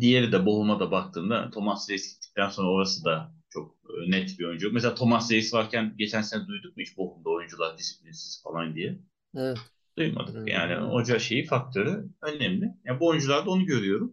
diğeri 0.00 0.32
de 0.32 0.46
Bochum'a 0.46 0.80
da 0.80 0.90
baktığında 0.90 1.50
Thomas 1.50 1.90
Reis 1.90 2.14
gittikten 2.14 2.50
sonra 2.50 2.68
orası 2.68 3.04
da 3.04 3.32
çok 3.50 3.76
e, 3.88 4.10
net 4.10 4.38
bir 4.38 4.44
oyuncu. 4.44 4.72
Mesela 4.72 4.94
Thomas 4.94 5.30
Reis 5.30 5.54
varken 5.54 5.94
geçen 5.98 6.22
sene 6.22 6.46
duyduk 6.46 6.76
mu 6.76 6.82
hiç 6.82 6.96
Bochum'da 6.96 7.30
oyuncular 7.30 7.78
disiplinsiz 7.78 8.42
falan 8.44 8.74
diye. 8.74 8.98
evet. 9.36 9.58
Duymadık. 9.98 10.36
Evet. 10.38 10.48
Yani 10.48 10.74
hoca 10.74 11.18
şeyi 11.18 11.46
faktörü 11.46 12.08
önemli. 12.22 12.74
Yani 12.84 13.00
bu 13.00 13.06
oyuncularda 13.08 13.50
onu 13.50 13.66
görüyorum. 13.66 14.12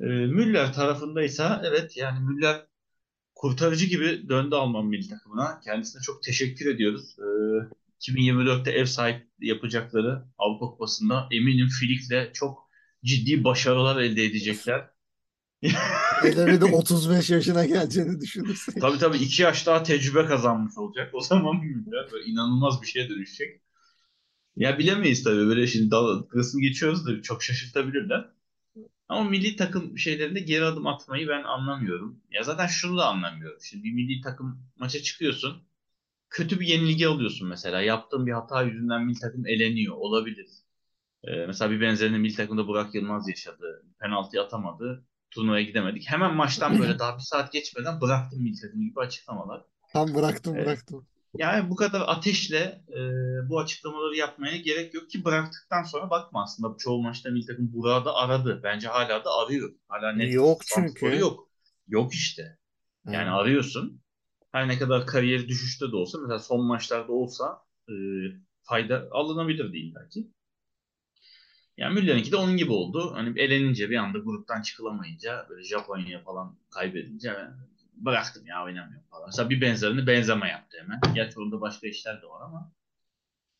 Ee, 0.00 0.04
Müller 0.04 0.72
tarafındaysa 0.72 1.62
evet 1.64 1.96
yani 1.96 2.20
Müller 2.20 2.66
kurtarıcı 3.34 3.86
gibi 3.86 4.28
döndü 4.28 4.54
Alman 4.54 4.86
milli 4.86 5.08
takımına. 5.08 5.60
Kendisine 5.64 6.02
çok 6.02 6.22
teşekkür 6.22 6.74
ediyoruz. 6.74 7.16
Ee, 7.18 7.78
2024'te 8.00 8.70
ev 8.70 8.84
sahipliği 8.84 9.48
yapacakları 9.48 10.24
Avrupa 10.38 10.66
Kupası'nda 10.66 11.28
eminim 11.30 11.68
Flick'le 11.68 12.34
çok 12.34 12.68
ciddi 13.04 13.44
başarılar 13.44 14.00
elde 14.00 14.24
edecekler. 14.24 14.90
Hele 16.22 16.46
bir 16.52 16.60
de 16.60 16.64
35 16.64 17.30
yaşına 17.30 17.66
geleceğini 17.66 18.20
düşünürsün. 18.20 18.80
Tabii 18.80 18.98
tabii 18.98 19.16
iki 19.16 19.42
yaş 19.42 19.66
daha 19.66 19.82
tecrübe 19.82 20.26
kazanmış 20.26 20.78
olacak. 20.78 21.10
O 21.12 21.20
zaman 21.20 21.56
Müller 21.56 22.08
böyle 22.12 22.24
inanılmaz 22.24 22.82
bir 22.82 22.86
şeye 22.86 23.08
dönüşecek. 23.08 23.60
Ya 24.58 24.78
bilemeyiz 24.78 25.24
tabii 25.24 25.46
böyle 25.46 25.66
şimdi 25.66 25.90
dalgasını 25.90 26.60
geçiyoruz 26.60 27.06
da 27.06 27.22
çok 27.22 27.42
şaşırtabilirler. 27.42 28.28
Ama 29.08 29.30
milli 29.30 29.56
takım 29.56 29.98
şeylerinde 29.98 30.40
geri 30.40 30.64
adım 30.64 30.86
atmayı 30.86 31.28
ben 31.28 31.42
anlamıyorum. 31.42 32.20
Ya 32.30 32.42
zaten 32.42 32.66
şunu 32.66 32.98
da 32.98 33.06
anlamıyorum. 33.06 33.58
Şimdi 33.62 33.84
bir 33.84 33.92
milli 33.92 34.20
takım 34.20 34.62
maça 34.76 35.02
çıkıyorsun. 35.02 35.62
Kötü 36.30 36.60
bir 36.60 36.66
yenilgi 36.66 37.08
alıyorsun 37.08 37.48
mesela. 37.48 37.82
Yaptığın 37.82 38.26
bir 38.26 38.32
hata 38.32 38.62
yüzünden 38.62 39.06
milli 39.06 39.20
takım 39.20 39.46
eleniyor. 39.46 39.96
Olabilir. 39.96 40.46
Ee, 41.24 41.46
mesela 41.46 41.70
bir 41.70 41.80
benzerini 41.80 42.18
milli 42.18 42.34
takımda 42.34 42.66
Burak 42.66 42.94
Yılmaz 42.94 43.28
yaşadı. 43.28 43.82
Penaltı 44.00 44.42
atamadı. 44.42 45.04
Turnuvaya 45.30 45.62
gidemedik. 45.62 46.10
Hemen 46.10 46.34
maçtan 46.34 46.78
böyle 46.80 46.98
daha 46.98 47.16
bir 47.16 47.22
saat 47.22 47.52
geçmeden 47.52 48.00
bıraktım 48.00 48.42
milli 48.42 48.60
takımı 48.60 48.84
gibi 48.84 49.00
açıklamalar. 49.00 49.64
Tam 49.92 50.14
bıraktım 50.14 50.54
Evet. 50.56 50.66
bıraktım. 50.66 51.06
Yani 51.34 51.70
bu 51.70 51.76
kadar 51.76 52.00
ateşle 52.06 52.82
e, 52.88 53.00
bu 53.48 53.60
açıklamaları 53.60 54.16
yapmaya 54.16 54.56
gerek 54.56 54.94
yok 54.94 55.10
ki 55.10 55.24
bıraktıktan 55.24 55.82
sonra 55.82 56.10
bakma 56.10 56.42
aslında 56.42 56.76
çoğu 56.78 57.02
maçta 57.02 57.30
milli 57.30 57.46
takım 57.46 57.72
Burak'ı 57.72 58.04
da 58.04 58.14
aradı. 58.14 58.60
Bence 58.62 58.88
hala 58.88 59.24
da 59.24 59.30
arıyor. 59.30 59.72
Hala 59.88 60.12
net 60.12 60.34
Yok 60.34 60.62
çünkü. 60.66 61.18
Yok. 61.18 61.48
Yok 61.88 62.14
işte. 62.14 62.58
Yani 63.06 63.16
Yani 63.16 63.30
arıyorsun. 63.30 64.00
Her 64.52 64.68
ne 64.68 64.78
kadar 64.78 65.06
kariyeri 65.06 65.48
düşüşte 65.48 65.92
de 65.92 65.96
olsa 65.96 66.18
mesela 66.18 66.38
son 66.38 66.66
maçlarda 66.66 67.12
olsa 67.12 67.62
e, 67.88 67.94
fayda 68.62 69.08
alınabilir 69.10 69.72
değil 69.72 69.94
belki. 69.94 70.28
Yani 71.76 71.94
Müller'inki 71.94 72.32
de 72.32 72.36
onun 72.36 72.56
gibi 72.56 72.72
oldu. 72.72 73.12
Hani 73.14 73.40
elenince 73.40 73.90
bir 73.90 73.96
anda 73.96 74.18
gruptan 74.18 74.62
çıkılamayınca 74.62 75.46
böyle 75.50 75.64
Japonya 75.64 76.22
falan 76.22 76.56
kaybedince 76.70 77.34
ben 77.38 77.56
bıraktım 78.04 78.46
ya 78.46 78.64
oynamıyorum 78.64 79.06
falan. 79.10 79.26
Mesela 79.26 79.50
bir 79.50 79.60
benzerini 79.60 80.06
Benzema 80.06 80.46
yaptı 80.46 80.76
hemen. 80.80 81.00
Gerçi 81.14 81.40
onda 81.40 81.60
başka 81.60 81.86
işler 81.86 82.22
de 82.22 82.26
var 82.26 82.40
ama. 82.40 82.72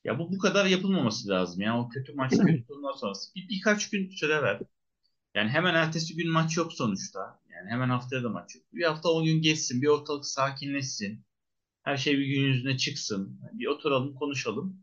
Ya 0.04 0.18
bu 0.18 0.32
bu 0.32 0.38
kadar 0.38 0.66
yapılmaması 0.66 1.28
lazım 1.28 1.60
ya. 1.60 1.78
O 1.78 1.88
kötü 1.88 2.12
maç, 2.12 2.30
kötü 2.30 2.66
turnuva 2.66 2.92
sonrası. 2.96 3.34
Bir, 3.34 3.48
birkaç 3.48 3.90
gün 3.90 4.10
süre 4.10 4.42
ver. 4.42 4.60
Yani 5.34 5.50
hemen 5.50 5.74
ertesi 5.74 6.16
gün 6.16 6.30
maç 6.32 6.56
yok 6.56 6.72
sonuçta. 6.72 7.40
Yani 7.50 7.70
hemen 7.70 7.88
haftaya 7.88 8.24
da 8.24 8.28
maç 8.28 8.54
yok. 8.54 8.64
Bir 8.72 8.84
hafta 8.84 9.08
on 9.08 9.24
gün 9.24 9.42
geçsin, 9.42 9.82
bir 9.82 9.86
ortalık 9.86 10.26
sakinleşsin. 10.26 11.24
Her 11.82 11.96
şey 11.96 12.18
bir 12.18 12.26
gün 12.26 12.40
yüzüne 12.40 12.76
çıksın. 12.76 13.40
Bir 13.52 13.66
oturalım, 13.66 14.14
konuşalım. 14.14 14.76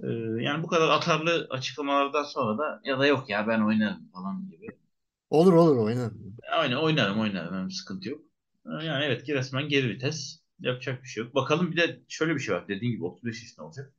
Ee, 0.00 0.06
yani 0.40 0.62
bu 0.62 0.66
kadar 0.66 0.88
atarlı 0.88 1.46
açıklamalardan 1.50 2.22
sonra 2.22 2.58
da 2.58 2.80
ya 2.84 2.98
da 2.98 3.06
yok 3.06 3.30
ya 3.30 3.48
ben 3.48 3.60
oynarım 3.60 4.08
falan 4.12 4.50
gibi. 4.50 4.66
olur 5.30 5.52
olur 5.52 5.76
oynar. 5.76 6.12
Aynen 6.52 6.76
oynarım 6.76 7.20
oynarım 7.20 7.54
yani 7.54 7.72
sıkıntı 7.72 8.08
yok. 8.08 8.20
Yani 8.66 9.04
evet 9.04 9.24
ki 9.24 9.34
resmen 9.34 9.68
geri 9.68 9.88
vites. 9.88 10.42
Yapacak 10.60 11.02
bir 11.02 11.08
şey 11.08 11.24
yok. 11.24 11.34
Bakalım 11.34 11.72
bir 11.72 11.76
de 11.76 12.00
şöyle 12.08 12.34
bir 12.34 12.40
şey 12.40 12.54
var. 12.54 12.68
Dediğim 12.68 12.94
gibi 12.94 13.04
35 13.04 13.42
yaşında 13.42 13.66
olacak. 13.66 13.92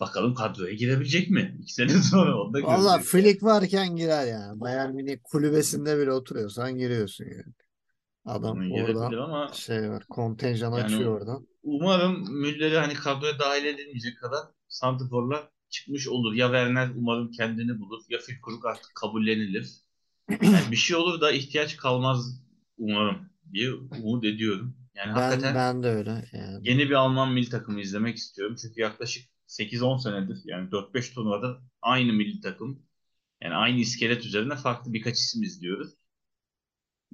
Bakalım 0.00 0.34
kadroya 0.34 0.74
girebilecek 0.74 1.30
mi? 1.30 1.56
İki 1.62 1.74
sene 1.74 1.88
sonra 1.88 2.40
onu 2.40 2.54
da 2.54 2.62
Valla. 2.62 2.98
Flick 2.98 3.42
varken 3.42 3.96
girer 3.96 4.26
yani. 4.26 4.60
Bayern 4.60 4.94
Münih 4.94 5.18
kulübesinde 5.24 5.98
bile 5.98 6.12
oturuyorsan 6.12 6.78
giriyorsun 6.78 7.24
yani. 7.24 7.54
Adam 8.24 8.72
orada 8.72 9.22
ama 9.24 9.52
şey 9.52 9.90
var 9.90 10.04
kontenjan 10.08 10.72
Yani 10.72 10.84
açıyor 10.84 11.16
oradan. 11.20 11.46
umarım 11.62 12.40
Müller'i 12.40 12.76
hani 12.76 12.94
kadroya 12.94 13.38
dahil 13.38 13.64
edilmeyecek 13.64 14.18
kadar 14.18 14.40
santrforlar 14.68 15.48
çıkmış 15.68 16.08
olur. 16.08 16.34
Ya 16.34 16.46
Werner 16.46 16.88
umarım 16.96 17.30
kendini 17.30 17.80
bulur 17.80 18.02
ya 18.08 18.18
Füllkrug 18.18 18.66
artık 18.66 18.94
kabullenilir. 18.94 19.70
Yani 20.42 20.70
bir 20.70 20.76
şey 20.76 20.96
olur 20.96 21.20
da 21.20 21.32
ihtiyaç 21.32 21.76
kalmaz 21.76 22.40
umarım 22.78 23.27
diye 23.52 23.72
umut 23.72 24.24
ediyorum. 24.24 24.76
Yani 24.94 25.08
Ben 25.16 25.20
hakikaten 25.20 25.54
ben 25.54 25.82
de 25.82 25.88
öyle 25.88 26.24
yani. 26.32 26.68
yeni 26.68 26.90
bir 26.90 26.94
Alman 26.94 27.32
milli 27.32 27.48
takımı 27.50 27.80
izlemek 27.80 28.16
istiyorum. 28.16 28.56
Çünkü 28.62 28.80
yaklaşık 28.80 29.28
8-10 29.46 29.98
senedir 29.98 30.38
yani 30.44 30.70
4-5 30.70 31.14
turnuvada 31.14 31.58
aynı 31.82 32.12
milli 32.12 32.40
takım 32.40 32.82
yani 33.42 33.54
aynı 33.54 33.78
iskelet 33.78 34.24
üzerine 34.24 34.56
farklı 34.56 34.92
birkaç 34.92 35.18
isim 35.18 35.42
izliyoruz. 35.42 35.92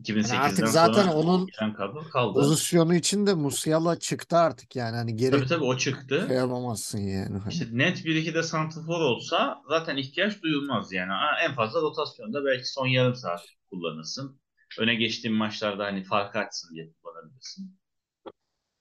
Yani 0.09 0.19
2008'den 0.19 0.37
artık 0.41 0.69
zaten 0.69 1.03
sonra 1.03 1.15
onun 1.15 1.47
kadro 1.77 2.03
kaldı. 2.13 2.35
pozisyonu 2.41 2.95
için 2.95 3.27
de 3.27 3.35
Musiala 3.35 3.99
çıktı 3.99 4.37
artık 4.37 4.77
yani. 4.77 4.97
Hani 4.97 5.17
geri 5.17 5.31
Tabii 5.31 5.47
tabii 5.47 5.65
o 5.65 5.77
çıktı. 5.77 6.25
şey 6.29 6.37
yapamazsın 6.37 6.99
yani. 6.99 7.39
Hani. 7.39 7.53
İşte 7.53 7.67
net 7.73 8.05
bir 8.05 8.15
iki 8.15 8.35
de 8.35 8.43
santrfor 8.43 9.01
olsa 9.01 9.63
zaten 9.69 9.97
ihtiyaç 9.97 10.43
duyulmaz 10.43 10.93
yani. 10.93 11.13
En 11.49 11.55
fazla 11.55 11.81
rotasyonda 11.81 12.45
belki 12.45 12.73
son 12.73 12.87
yarım 12.87 13.15
saat 13.15 13.41
kullanırsın. 13.71 14.41
Öne 14.79 14.95
geçtiğin 14.95 15.37
maçlarda 15.37 15.85
hani 15.85 16.05
fark 16.05 16.37
açsın 16.37 16.75
diye 16.75 16.91
kullanabilirsin. 17.03 17.77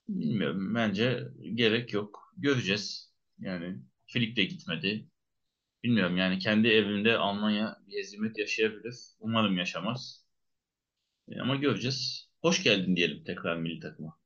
Bilmiyorum. 0.07 0.75
Bence 0.75 1.23
gerek 1.53 1.93
yok. 1.93 2.33
Göreceğiz. 2.38 3.12
Yani 3.39 3.79
Flick 4.07 4.38
de 4.38 4.43
gitmedi. 4.43 5.07
Bilmiyorum 5.83 6.17
yani 6.17 6.39
kendi 6.39 6.67
evinde 6.67 7.17
Almanya 7.17 7.77
bir 7.88 7.97
hezimet 7.97 8.38
yaşayabilir. 8.38 8.95
Umarım 9.19 9.57
yaşamaz. 9.57 10.23
E, 11.27 11.41
Ama 11.41 11.55
göreceğiz. 11.55 12.29
Hoş 12.41 12.63
geldin 12.63 12.95
diyelim 12.95 13.23
tekrar 13.23 13.57
milli 13.57 13.79
takıma. 13.79 14.17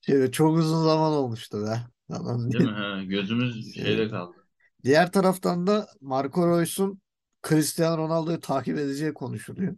Şey, 0.00 0.30
çok 0.30 0.58
uzun 0.58 0.82
zaman 0.84 1.12
olmuştu 1.12 1.66
be. 1.66 1.80
Adam 2.14 2.52
Değil 2.52 2.64
mi? 2.64 2.70
Ha, 2.70 3.02
gözümüz 3.02 3.74
Şey- 3.74 3.84
şeyde 3.84 4.08
kaldı. 4.08 4.36
Diğer 4.84 5.12
taraftan 5.12 5.66
da 5.66 5.88
Marco 6.00 6.48
Reus'un 6.58 7.00
Cristiano 7.48 7.98
Ronaldo'yu 7.98 8.40
takip 8.40 8.78
edeceği 8.78 9.14
konuşuluyor. 9.14 9.76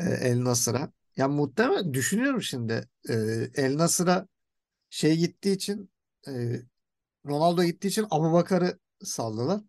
Ee, 0.00 0.02
El 0.04 0.44
Nasır'a. 0.44 0.92
Ya 1.16 1.28
muhtemelen 1.28 1.94
düşünüyorum 1.94 2.42
şimdi. 2.42 2.88
E, 3.08 3.14
El 3.54 3.78
Nasır'a 3.78 4.28
şey 4.90 5.16
gittiği 5.16 5.52
için 5.52 5.90
e, 6.28 6.62
Ronaldo 7.26 7.64
gittiği 7.64 7.88
için 7.88 8.06
Abubakar'ı 8.10 8.78
salladılar. 9.04 9.60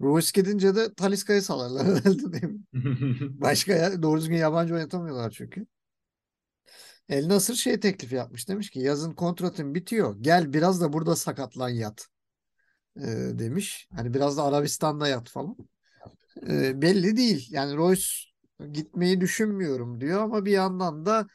Ruiz 0.00 0.32
gidince 0.32 0.76
de 0.76 0.94
Talisca'yı 0.94 1.42
sallarlar 1.42 1.86
herhalde 1.96 2.32
değil 2.32 2.44
mi? 2.44 2.60
Başka 3.40 3.72
ya, 3.72 4.02
doğru 4.02 4.20
düzgün 4.20 4.36
yabancı 4.36 4.74
oynatamıyorlar 4.74 5.30
çünkü. 5.30 5.66
El 7.08 7.28
Nasır 7.28 7.54
şey 7.54 7.80
teklifi 7.80 8.14
yapmış. 8.14 8.48
Demiş 8.48 8.70
ki 8.70 8.80
yazın 8.80 9.12
kontratın 9.12 9.74
bitiyor. 9.74 10.16
Gel 10.20 10.52
biraz 10.52 10.80
da 10.80 10.92
burada 10.92 11.16
sakatlan 11.16 11.68
yat. 11.68 12.08
E, 12.96 13.06
demiş. 13.38 13.88
Hani 13.94 14.14
biraz 14.14 14.36
da 14.36 14.42
Arabistan'da 14.42 15.08
yat 15.08 15.28
falan. 15.28 15.56
E, 16.48 16.82
belli 16.82 17.16
değil. 17.16 17.46
Yani 17.50 17.76
Royce 17.76 18.33
gitmeyi 18.72 19.20
düşünmüyorum 19.20 20.00
diyor 20.00 20.22
ama 20.22 20.44
bir 20.44 20.52
yandan 20.52 21.06
da 21.06 21.26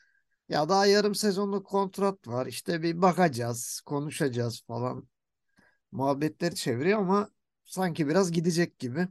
ya 0.49 0.69
daha 0.69 0.85
yarım 0.85 1.15
sezonluk 1.15 1.67
kontrat 1.67 2.27
var. 2.27 2.47
İşte 2.47 2.81
bir 2.83 3.01
bakacağız, 3.01 3.81
konuşacağız 3.85 4.63
falan. 4.67 5.07
Muhabbetleri 5.91 6.55
çeviriyor 6.55 6.99
ama 6.99 7.29
sanki 7.65 8.07
biraz 8.07 8.31
gidecek 8.31 8.79
gibi. 8.79 9.07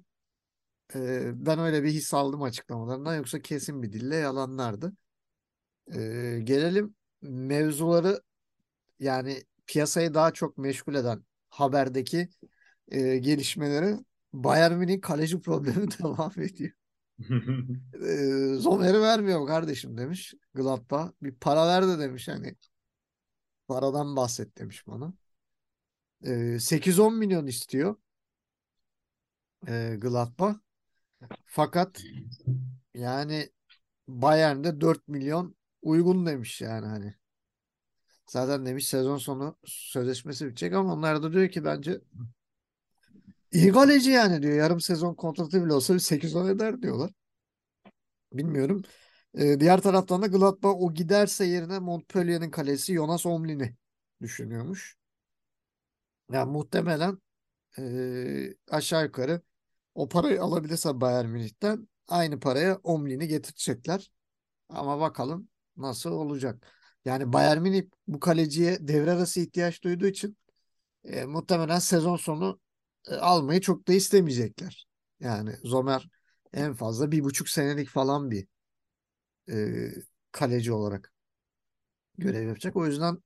Ee, 0.95 1.47
ben 1.47 1.59
öyle 1.59 1.83
bir 1.83 1.91
his 1.91 2.15
aldım 2.15 2.43
açıklamalarından. 2.43 3.17
Yoksa 3.17 3.43
kesin 3.43 3.83
bir 3.83 3.93
dille 3.93 4.17
yalanlardı. 4.17 4.93
Ee, 5.95 6.41
gelelim 6.45 6.95
mevzuları 7.23 8.23
yani 9.01 9.45
piyasayı 9.67 10.15
daha 10.15 10.33
çok 10.33 10.59
meşgul 10.59 10.95
eden 10.95 11.25
haberdeki 11.51 12.29
e, 12.89 13.19
gelişmeleri. 13.19 13.97
Bayern 14.33 14.75
Münih 14.75 15.01
kaleci 15.03 15.41
problemi 15.41 15.89
devam 16.01 16.33
ediyor. 16.39 16.73
Ee, 18.03 18.55
Zomer'i 18.55 19.01
vermiyor 19.01 19.47
kardeşim 19.47 19.99
demiş 19.99 20.35
Gladbach. 20.55 21.13
Bir 21.23 21.35
para 21.35 21.67
ver 21.67 21.89
de 21.89 21.99
demiş 21.99 22.29
hani. 22.29 22.57
Paradan 23.69 24.17
bahset 24.17 24.59
demiş 24.59 24.87
bana. 24.87 25.13
Ee, 26.25 26.59
8-10 26.61 27.17
milyon 27.17 27.47
istiyor 27.47 27.97
e, 29.69 29.97
Gladbach. 29.99 30.57
Fakat 31.45 32.01
yani 32.95 33.51
Bayern'de 34.09 34.81
4 34.81 35.09
milyon 35.09 35.57
uygun 35.83 36.27
demiş 36.27 36.61
yani 36.61 36.87
hani. 36.87 37.15
Zaten 38.27 38.67
demiş 38.67 38.89
sezon 38.89 39.19
sonu 39.19 39.57
sözleşmesi 39.65 40.47
bitecek 40.47 40.75
ama 40.75 40.93
onlar 40.93 41.23
da 41.23 41.33
diyor 41.33 41.49
ki 41.49 41.65
bence 41.65 42.01
iyi 43.53 43.73
yani 44.11 44.43
diyor. 44.43 44.55
Yarım 44.55 44.81
sezon 44.81 45.15
kontratı 45.15 45.65
bile 45.65 45.73
olsa 45.73 45.95
bir 45.95 45.99
8-10 45.99 46.49
eder 46.49 46.83
diyorlar. 46.83 47.11
Bilmiyorum. 48.33 48.83
Ee, 49.39 49.61
diğer 49.61 49.81
taraftan 49.81 50.23
da 50.23 50.27
Gladbach 50.27 50.77
o 50.81 50.95
giderse 50.95 51.45
yerine 51.45 51.79
Montpellier'in 51.79 52.51
kalesi 52.51 52.95
Jonas 52.95 53.27
Omlin'i 53.27 53.75
düşünüyormuş. 54.23 54.97
Yani 56.33 56.53
muhtemelen 56.53 57.19
e, 57.79 58.55
aşağı 58.71 59.05
yukarı 59.05 59.43
o 59.95 60.09
parayı 60.09 60.43
alabilirse 60.43 61.01
Bayern 61.01 61.27
Münih'ten 61.29 61.89
aynı 62.09 62.41
paraya 62.41 62.77
Omlin'i 62.83 63.29
getirecekler. 63.29 64.13
Ama 64.69 65.01
bakalım 65.01 65.49
nasıl 65.77 66.13
olacak. 66.13 66.67
Yani 67.05 67.33
Bayern 67.33 67.63
Münih 67.63 67.83
bu 68.09 68.21
kaleciye 68.21 68.89
devre 68.89 69.13
arası 69.13 69.41
ihtiyaç 69.41 69.85
duyduğu 69.85 70.07
için 70.07 70.39
e, 71.05 71.25
muhtemelen 71.25 71.79
sezon 71.79 72.17
sonu 72.17 72.61
almayı 73.17 73.61
çok 73.61 73.89
da 73.89 73.93
istemeyecekler. 73.93 74.87
Yani 75.21 75.57
Zomer 75.65 76.09
en 76.53 76.75
fazla 76.75 77.11
bir 77.13 77.25
buçuk 77.25 77.49
senelik 77.49 77.89
falan 77.89 78.31
bir 78.31 78.47
e, 79.49 79.91
kaleci 80.33 80.73
olarak 80.73 81.13
görev 82.19 82.47
yapacak. 82.49 82.77
O 82.77 82.87
yüzden 82.87 83.19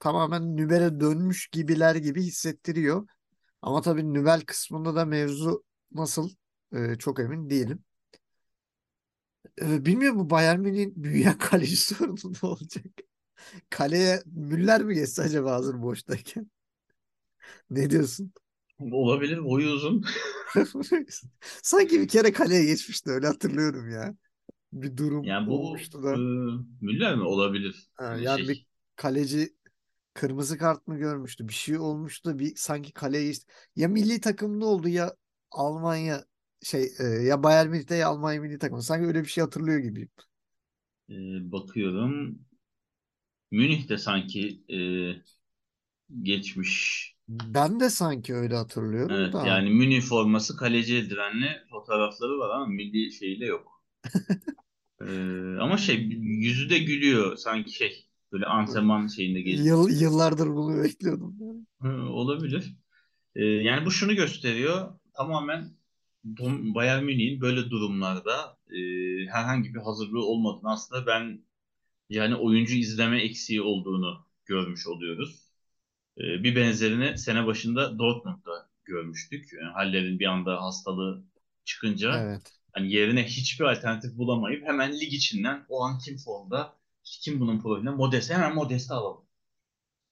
tamamen 0.00 0.56
Nübel'e 0.56 1.00
dönmüş 1.00 1.48
gibiler 1.48 1.94
gibi 1.96 2.22
hissettiriyor. 2.22 3.08
Ama 3.62 3.82
tabii 3.82 4.14
Nübel 4.14 4.42
kısmında 4.42 4.96
da 4.96 5.04
mevzu 5.04 5.64
nasıl 5.92 6.30
e, 6.76 6.96
çok 6.98 7.20
emin 7.20 7.50
değilim. 7.50 7.84
E, 9.62 9.84
bilmiyorum 9.86 10.18
bu 10.18 10.30
Bayern 10.30 10.60
Münih'in 10.60 10.92
büyüyen 11.04 11.38
kaleci 11.38 11.76
sorunu 11.76 12.32
ne 12.42 12.48
olacak? 12.48 12.84
Kaleye 13.70 14.22
Müller 14.26 14.84
mi 14.84 14.94
geçse 14.94 15.22
acaba 15.22 15.52
hazır 15.54 15.82
boştayken? 15.82 16.50
Ne 17.70 17.90
diyorsun? 17.90 18.32
Olabilir 18.80 19.44
boyu 19.44 19.70
uzun. 19.70 20.04
Sanki 21.62 22.00
bir 22.00 22.08
kere 22.08 22.32
kaleye 22.32 22.64
geçmişti 22.64 23.10
öyle 23.10 23.26
hatırlıyorum 23.26 23.90
ya. 23.90 24.14
Bir 24.72 24.96
durum 24.96 25.24
Yani 25.24 25.46
bu 25.46 25.58
olmuştu 25.68 26.02
da. 26.02 26.14
e, 26.14 26.18
Müller 26.80 27.16
mi 27.16 27.22
olabilir? 27.24 27.88
Ha, 27.94 28.04
Hani 28.04 28.22
yani 28.22 28.36
şey, 28.36 28.48
bir 28.48 28.66
kaleci 28.96 29.56
kırmızı 30.14 30.58
kart 30.58 30.86
mı 30.86 30.98
görmüştü? 30.98 31.48
Bir 31.48 31.54
şey 31.54 31.78
olmuştu. 31.78 32.38
Bir 32.38 32.56
sanki 32.56 32.92
kaleye 32.92 33.24
geçti. 33.26 33.46
Ya 33.76 33.88
milli 33.88 34.20
takımda 34.20 34.66
oldu 34.66 34.88
ya 34.88 35.16
Almanya 35.50 36.24
şey 36.62 36.92
e, 37.00 37.04
ya 37.04 37.42
Bayern 37.42 37.68
Münih'te 37.70 37.94
ya 37.96 38.08
Almanya 38.08 38.40
milli 38.40 38.58
takımı. 38.58 38.82
Sanki 38.82 39.06
öyle 39.06 39.20
bir 39.22 39.28
şey 39.28 39.44
hatırlıyor 39.44 39.78
gibiyim. 39.78 40.10
e, 41.08 41.14
bakıyorum. 41.52 42.38
Münih'te 43.50 43.98
sanki 43.98 44.62
e, 44.70 44.78
geçmiş. 46.22 47.14
Ben 47.28 47.80
de 47.80 47.90
sanki 47.90 48.34
öyle 48.34 48.56
hatırlıyorum 48.56 49.16
Evet, 49.16 49.32
da. 49.32 49.46
yani 49.46 49.70
Münih 49.70 50.00
forması 50.02 50.56
kaleci 50.56 50.96
eldivenli 50.96 51.46
fotoğrafları 51.70 52.38
var 52.38 52.50
ama 52.50 52.66
milli 52.66 53.12
şeyle 53.12 53.46
yok. 53.46 53.82
E, 55.00 55.04
ama 55.60 55.76
şey 55.76 55.96
yüzü 56.20 56.70
de 56.70 56.78
gülüyor 56.78 57.36
sanki 57.36 57.72
şey 57.72 58.06
böyle 58.32 58.46
antrenman 58.46 59.06
şeyinde 59.06 59.40
geziyor. 59.40 59.90
Yıl, 59.90 60.00
yıllardır 60.00 60.46
bunu 60.46 60.82
bekliyordum. 60.84 61.36
Hı, 61.82 61.88
olabilir. 62.10 62.74
E, 63.36 63.44
yani 63.44 63.86
bu 63.86 63.90
şunu 63.90 64.14
gösteriyor. 64.14 64.94
Tamamen 65.14 65.70
bu- 66.24 66.74
Bayern 66.74 67.04
Münih'in 67.04 67.40
böyle 67.40 67.70
durumlarda 67.70 68.58
e, 68.70 68.78
herhangi 69.26 69.74
bir 69.74 69.80
hazırlığı 69.80 70.24
olmadığını 70.26 70.70
aslında 70.70 71.06
ben 71.06 71.40
yani 72.10 72.36
oyuncu 72.36 72.74
izleme 72.74 73.22
eksiği 73.22 73.62
olduğunu 73.62 74.26
görmüş 74.46 74.86
oluyoruz. 74.86 75.47
E, 76.18 76.22
bir 76.44 76.56
benzerini 76.56 77.18
sene 77.18 77.46
başında 77.46 77.98
Dortmund'da 77.98 78.70
görmüştük. 78.84 79.52
Yani 79.52 79.72
Haller'in 79.72 80.18
bir 80.18 80.26
anda 80.26 80.62
hastalığı 80.62 81.24
çıkınca 81.64 82.24
Evet. 82.24 82.60
hani 82.72 82.92
yerine 82.92 83.24
hiçbir 83.26 83.64
alternatif 83.64 84.18
bulamayıp 84.18 84.66
hemen 84.66 84.92
lig 85.00 85.12
içinden 85.14 85.66
o 85.68 85.82
an 85.84 85.98
kim 85.98 86.16
formda, 86.18 86.74
kim 87.04 87.40
bunun 87.40 87.60
profiline, 87.60 87.90
Modest'i 87.90 88.34
hemen 88.34 88.54
Modest'i 88.54 88.94
alalım. 88.94 89.24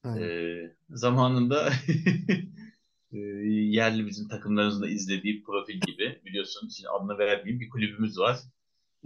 Evet. 0.04 0.22
Ee, 0.22 0.76
zamanında 0.90 1.72
e, 3.12 3.18
yerli 3.48 4.06
bizim 4.06 4.28
takımlarımızın 4.28 4.82
da 4.82 4.88
izlediği 4.88 5.42
profil 5.42 5.80
gibi 5.80 6.20
biliyorsun 6.24 6.68
şimdi 6.68 6.88
adını 6.88 7.18
vermeyeyim 7.18 7.60
bir 7.60 7.68
kulübümüz 7.68 8.18
var. 8.18 8.38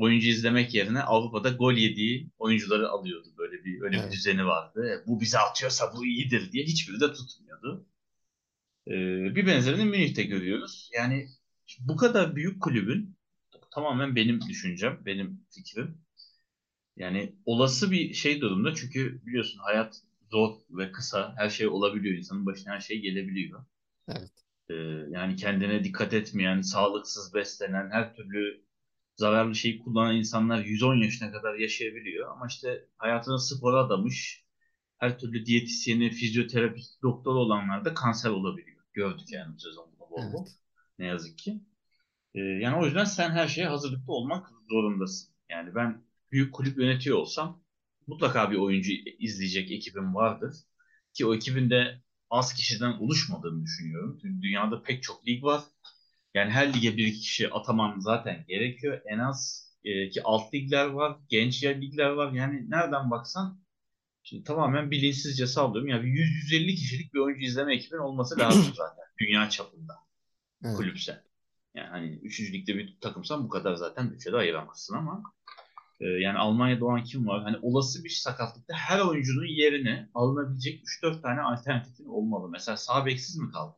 Oyuncu 0.00 0.28
izlemek 0.28 0.74
yerine 0.74 1.02
Avrupa'da 1.02 1.50
gol 1.50 1.72
yediği 1.72 2.30
oyuncuları 2.38 2.88
alıyordu. 2.88 3.28
Böyle 3.38 3.64
bir 3.64 3.80
öyle 3.80 3.96
bir 3.96 4.02
Evet. 4.02 4.12
düzeni 4.12 4.46
vardı. 4.46 5.04
Bu 5.06 5.20
bize 5.20 5.38
atıyorsa 5.38 5.92
bu 5.96 6.06
iyidir 6.06 6.52
diye 6.52 6.64
hiçbiri 6.64 7.00
de 7.00 7.12
tutmuyordu. 7.12 7.86
Ee, 8.86 9.34
bir 9.34 9.46
benzerini 9.46 9.84
Münih'te 9.84 10.22
görüyoruz. 10.22 10.90
Yani 10.96 11.28
bu 11.80 11.96
kadar 11.96 12.36
büyük 12.36 12.62
kulübün 12.62 13.16
tamamen 13.70 14.16
benim 14.16 14.40
düşüncem, 14.48 14.98
benim 15.06 15.40
fikrim. 15.50 15.98
Yani 16.96 17.34
olası 17.46 17.90
bir 17.90 18.14
şey 18.14 18.40
durumda 18.40 18.74
çünkü 18.74 19.26
biliyorsun 19.26 19.58
hayat 19.58 20.02
zor 20.30 20.56
ve 20.70 20.92
kısa. 20.92 21.34
Her 21.36 21.50
şey 21.50 21.68
olabiliyor. 21.68 22.18
İnsanın 22.18 22.46
başına 22.46 22.74
her 22.74 22.80
şey 22.80 23.00
gelebiliyor. 23.00 23.64
Evet. 24.08 24.30
Ee, 24.70 24.74
yani 25.10 25.36
kendine 25.36 25.84
dikkat 25.84 26.14
etmeyen, 26.14 26.60
sağlıksız 26.60 27.34
beslenen, 27.34 27.90
her 27.90 28.14
türlü 28.14 28.69
zararlı 29.16 29.54
şeyi 29.54 29.78
kullanan 29.78 30.16
insanlar 30.16 30.64
110 30.64 30.96
yaşına 30.96 31.32
kadar 31.32 31.54
yaşayabiliyor. 31.54 32.30
Ama 32.30 32.46
işte 32.46 32.84
hayatını 32.98 33.40
spora 33.40 33.76
adamış, 33.78 34.44
her 34.98 35.18
türlü 35.18 35.46
diyetisyeni, 35.46 36.10
fizyoterapist, 36.10 37.02
doktor 37.02 37.34
olanlar 37.34 37.84
da 37.84 37.94
kanser 37.94 38.30
olabiliyor. 38.30 38.80
Gördük 38.92 39.32
yani 39.32 39.54
bu 39.54 39.58
sezonda 39.58 40.00
bol 40.00 40.32
bol. 40.32 40.46
Evet. 40.46 40.56
Ne 40.98 41.06
yazık 41.06 41.38
ki. 41.38 41.60
Ee, 42.34 42.40
yani 42.40 42.76
o 42.76 42.84
yüzden 42.84 43.04
sen 43.04 43.30
her 43.30 43.48
şeye 43.48 43.66
hazırlıklı 43.68 44.12
olmak 44.12 44.46
zorundasın. 44.70 45.34
Yani 45.48 45.74
ben 45.74 46.02
büyük 46.32 46.54
kulüp 46.54 46.78
yönetiyor 46.78 47.18
olsam 47.18 47.62
mutlaka 48.06 48.50
bir 48.50 48.56
oyuncu 48.56 48.92
izleyecek 49.18 49.70
ekibim 49.70 50.14
vardır. 50.14 50.54
Ki 51.14 51.26
o 51.26 51.34
ekibin 51.34 51.70
de 51.70 52.02
az 52.30 52.54
kişiden 52.54 52.92
oluşmadığını 52.92 53.64
düşünüyorum. 53.64 54.20
Dünyada 54.22 54.82
pek 54.82 55.02
çok 55.02 55.26
lig 55.26 55.44
var. 55.44 55.62
Yani 56.34 56.50
her 56.50 56.74
lige 56.74 56.96
bir 56.96 57.06
iki 57.06 57.20
kişi 57.20 57.50
ataman 57.50 58.00
zaten 58.00 58.44
gerekiyor. 58.48 59.00
En 59.06 59.18
az 59.18 59.70
e, 59.84 60.10
ki 60.10 60.22
alt 60.24 60.54
ligler 60.54 60.86
var, 60.86 61.18
genç 61.28 61.62
yer 61.62 61.82
ligler 61.82 62.10
var. 62.10 62.32
Yani 62.32 62.70
nereden 62.70 63.10
baksan 63.10 63.60
şimdi 64.22 64.44
tamamen 64.44 64.90
bilinçsizce 64.90 65.46
sallıyorum. 65.46 65.88
Yani 65.88 66.04
bir 66.04 66.08
100-150 66.08 66.74
kişilik 66.74 67.14
bir 67.14 67.18
oyuncu 67.18 67.44
izleme 67.44 67.74
ekibin 67.74 67.98
olması 67.98 68.38
lazım 68.38 68.72
zaten 68.76 69.04
dünya 69.20 69.50
çapında 69.50 69.94
Evet. 70.64 70.76
kulüpse. 70.76 71.24
Yani 71.74 71.88
hani 71.88 72.10
3. 72.22 72.52
ligde 72.52 72.76
bir 72.78 72.98
takımsan 73.00 73.44
bu 73.44 73.48
kadar 73.48 73.74
zaten 73.74 74.12
bütçede 74.12 74.36
ayıramazsın 74.36 74.96
ama 74.96 75.22
Ee, 76.00 76.06
yani 76.06 76.38
Almanya'da 76.38 76.84
olan 76.84 77.04
kim 77.04 77.26
var? 77.26 77.42
Hani 77.42 77.56
olası 77.62 78.04
bir 78.04 78.08
sakatlıkta 78.10 78.74
her 78.74 79.00
oyuncunun 79.00 79.46
yerine 79.46 80.08
alınabilecek 80.14 80.82
3-4 80.84 81.22
tane 81.22 81.40
alternatifin 81.40 82.04
olmalı. 82.06 82.48
Mesela 82.48 82.76
sağ 82.76 83.06
beksiz 83.06 83.36
mi 83.36 83.50
kaldı? 83.52 83.76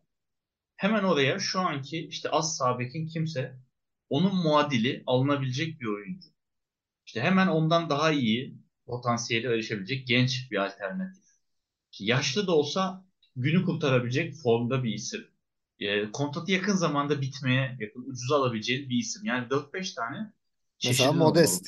Hemen 0.83 1.03
oraya 1.03 1.39
şu 1.39 1.61
anki 1.61 2.07
işte 2.07 2.31
az 2.31 2.57
sağ 2.57 2.79
bekin 2.79 3.07
kimse 3.07 3.57
onun 4.09 4.35
muadili 4.35 5.03
alınabilecek 5.07 5.81
bir 5.81 5.87
oyuncu. 5.87 6.29
İşte 7.07 7.21
hemen 7.21 7.47
ondan 7.47 7.91
daha 7.91 8.13
iyi 8.13 8.59
potansiyeli 8.87 9.47
erişebilecek 9.47 10.07
genç 10.07 10.51
bir 10.51 10.57
alternatif. 10.57 11.23
İşte 11.93 12.05
yaşlı 12.05 12.47
da 12.47 12.53
olsa 12.53 13.05
günü 13.37 13.65
kurtarabilecek 13.65 14.35
formda 14.35 14.85
bir 14.85 14.95
isim. 14.95 15.27
E, 15.79 16.13
kontratı 16.13 16.53
yakın 16.53 16.75
zamanda 16.75 17.21
bitmeye 17.21 17.77
yakın 17.81 18.11
ucuza 18.11 18.37
alabileceğin 18.37 18.91
bir 18.91 18.99
isim. 18.99 19.25
Yani 19.25 19.49
4-5 19.49 19.95
tane 19.95 20.33
Mesela 20.85 21.13
Modest. 21.13 21.67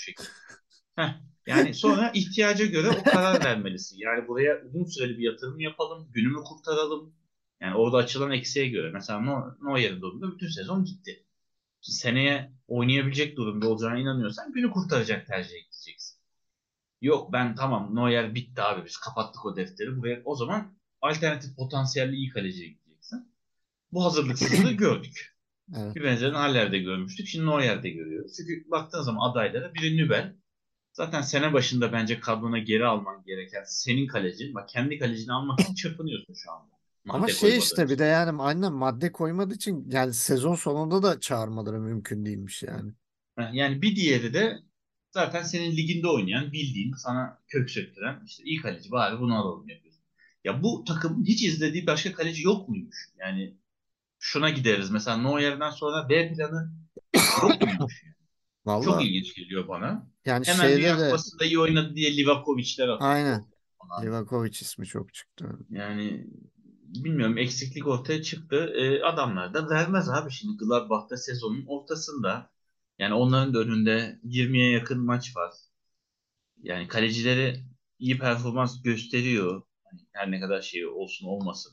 Heh, 0.96 1.20
yani 1.46 1.74
sonra 1.74 2.10
ihtiyaca 2.14 2.66
göre 2.66 2.90
o 2.90 3.02
karar 3.02 3.44
vermelisin. 3.44 3.98
Yani 3.98 4.28
buraya 4.28 4.62
uzun 4.64 4.84
süreli 4.84 5.18
bir 5.18 5.24
yatırım 5.24 5.60
yapalım, 5.60 6.08
günümü 6.12 6.44
kurtaralım. 6.44 7.23
Yani 7.64 7.76
orada 7.76 7.96
açılan 7.96 8.30
eksiğe 8.30 8.68
göre. 8.68 8.90
Mesela 8.90 9.20
No- 9.20 9.56
Neuer'in 9.62 10.00
durumunda 10.00 10.34
bütün 10.34 10.48
sezon 10.48 10.84
gitti. 10.84 11.24
Seneye 11.80 12.52
oynayabilecek 12.68 13.36
durumda 13.36 13.68
olacağına 13.68 13.98
inanıyorsan 13.98 14.52
günü 14.52 14.70
kurtaracak 14.70 15.26
tercih 15.26 15.54
edeceksin. 15.54 16.20
Yok 17.00 17.32
ben 17.32 17.54
tamam 17.54 17.94
Neuer 17.96 18.34
bitti 18.34 18.62
abi 18.62 18.84
biz 18.84 18.96
kapattık 18.96 19.46
o 19.46 19.56
defteri. 19.56 19.96
Buraya 19.96 20.22
o 20.24 20.36
zaman 20.36 20.78
alternatif 21.00 21.56
potansiyelli 21.56 22.16
iyi 22.16 22.30
kaleciye 22.30 22.68
gideceksin. 22.68 23.32
Bu 23.92 24.04
hazırlıksızlığı 24.04 24.72
gördük. 24.76 25.36
Evet. 25.76 25.96
Bir 25.96 26.02
benzerini 26.02 26.36
Haller'de 26.36 26.78
görmüştük. 26.78 27.26
Şimdi 27.26 27.46
Neuer'de 27.46 27.90
görüyoruz. 27.90 28.32
Çünkü 28.36 28.70
baktığın 28.70 29.02
zaman 29.02 29.30
adaylara 29.30 29.74
biri 29.74 29.96
Nübel. 29.96 30.34
Zaten 30.92 31.20
sene 31.22 31.52
başında 31.52 31.92
bence 31.92 32.20
kadrona 32.20 32.58
geri 32.58 32.86
alman 32.86 33.24
gereken 33.24 33.64
senin 33.66 34.06
kalecin. 34.06 34.54
Bak 34.54 34.68
kendi 34.68 34.98
kalecini 34.98 35.32
almak 35.32 35.60
için 35.60 35.74
çırpınıyorsun 35.74 36.34
şu 36.34 36.52
anda. 36.52 36.73
Ama 37.08 37.28
şey 37.28 37.40
koymadığın 37.40 37.58
işte 37.60 37.88
bir 37.88 37.98
de 37.98 38.04
yani 38.04 38.42
aynen 38.42 38.72
madde 38.72 39.12
koymadığı 39.12 39.54
için 39.54 39.90
yani 39.90 40.14
sezon 40.14 40.54
sonunda 40.54 41.02
da 41.02 41.20
çağırmaları 41.20 41.80
mümkün 41.80 42.26
değilmiş 42.26 42.62
yani. 42.62 42.92
Yani 43.52 43.82
bir 43.82 43.96
diğeri 43.96 44.34
de 44.34 44.58
zaten 45.10 45.42
senin 45.42 45.76
liginde 45.76 46.08
oynayan, 46.08 46.52
bildiğin, 46.52 46.94
sana 46.94 47.38
kök 47.48 47.70
söktüren 47.70 48.22
işte 48.26 48.44
iyi 48.44 48.60
kaleci 48.60 48.90
bari 48.90 49.20
bunu 49.20 49.38
alalım 49.38 49.68
yapıyorsun. 49.68 50.04
Ya 50.44 50.62
bu 50.62 50.84
takımın 50.84 51.24
hiç 51.24 51.42
izlediği 51.42 51.86
başka 51.86 52.12
kaleci 52.12 52.42
yok 52.42 52.68
muymuş? 52.68 53.08
Yani 53.18 53.54
şuna 54.18 54.50
gideriz. 54.50 54.90
Mesela 54.90 55.16
Neuer'den 55.16 55.70
sonra 55.70 56.08
B 56.08 56.34
planı 56.34 56.72
yok 57.42 57.60
muymuş? 57.62 58.02
Yani? 58.04 58.14
Çok 58.84 58.86
Valla 58.86 59.02
ilginç 59.02 59.34
geliyor 59.34 59.68
bana. 59.68 60.10
yani 60.24 60.46
Hemen 60.46 60.60
şeyde 60.62 60.76
Dünya 60.76 60.98
de 60.98 61.04
Kupası'nda 61.04 61.44
iyi 61.44 61.58
oynadı 61.58 61.94
diye 61.96 62.16
Livakovic'ler 62.16 62.88
atıyor. 62.88 63.10
aynen. 63.10 63.44
Livakovic 64.02 64.50
ismi 64.50 64.86
çok 64.86 65.14
çıktı. 65.14 65.58
Yani 65.70 66.26
bilmiyorum 66.94 67.38
eksiklik 67.38 67.86
ortaya 67.86 68.22
çıktı. 68.22 68.56
Ee, 68.76 69.02
adamlar 69.02 69.54
da 69.54 69.70
vermez 69.70 70.08
abi 70.08 70.30
şimdi 70.30 70.56
Gladbach'ta 70.56 71.16
sezonun 71.16 71.64
ortasında. 71.66 72.50
Yani 72.98 73.14
onların 73.14 73.54
da 73.54 73.58
önünde 73.58 74.20
20'ye 74.24 74.70
yakın 74.70 75.00
maç 75.00 75.36
var. 75.36 75.52
Yani 76.62 76.88
kalecileri 76.88 77.64
iyi 77.98 78.18
performans 78.18 78.82
gösteriyor. 78.82 79.62
Hani 79.84 80.00
her 80.12 80.30
ne 80.30 80.40
kadar 80.40 80.62
şey 80.62 80.86
olsun 80.86 81.26
olmasın. 81.26 81.72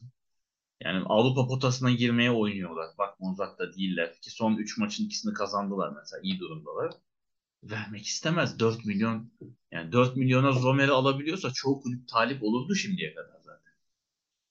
Yani 0.81 1.05
Avrupa 1.05 1.47
potasına 1.47 1.91
girmeye 1.91 2.31
oynuyorlar. 2.31 2.97
Bakma 2.97 3.31
uzakta 3.31 3.73
değiller. 3.73 4.13
Ki 4.21 4.31
son 4.31 4.57
3 4.57 4.77
maçın 4.77 5.05
ikisini 5.05 5.33
kazandılar 5.33 5.93
mesela. 5.99 6.21
iyi 6.23 6.39
durumdalar. 6.39 6.93
Vermek 7.63 8.05
istemez. 8.05 8.59
4 8.59 8.85
milyon 8.85 9.31
yani 9.71 9.91
4 9.91 10.15
milyona 10.17 10.51
Zomer'i 10.51 10.91
alabiliyorsa 10.91 11.51
çoğu 11.53 11.81
kulüp 11.81 12.07
talip 12.07 12.43
olurdu 12.43 12.75
şimdiye 12.75 13.15
kadar. 13.15 13.40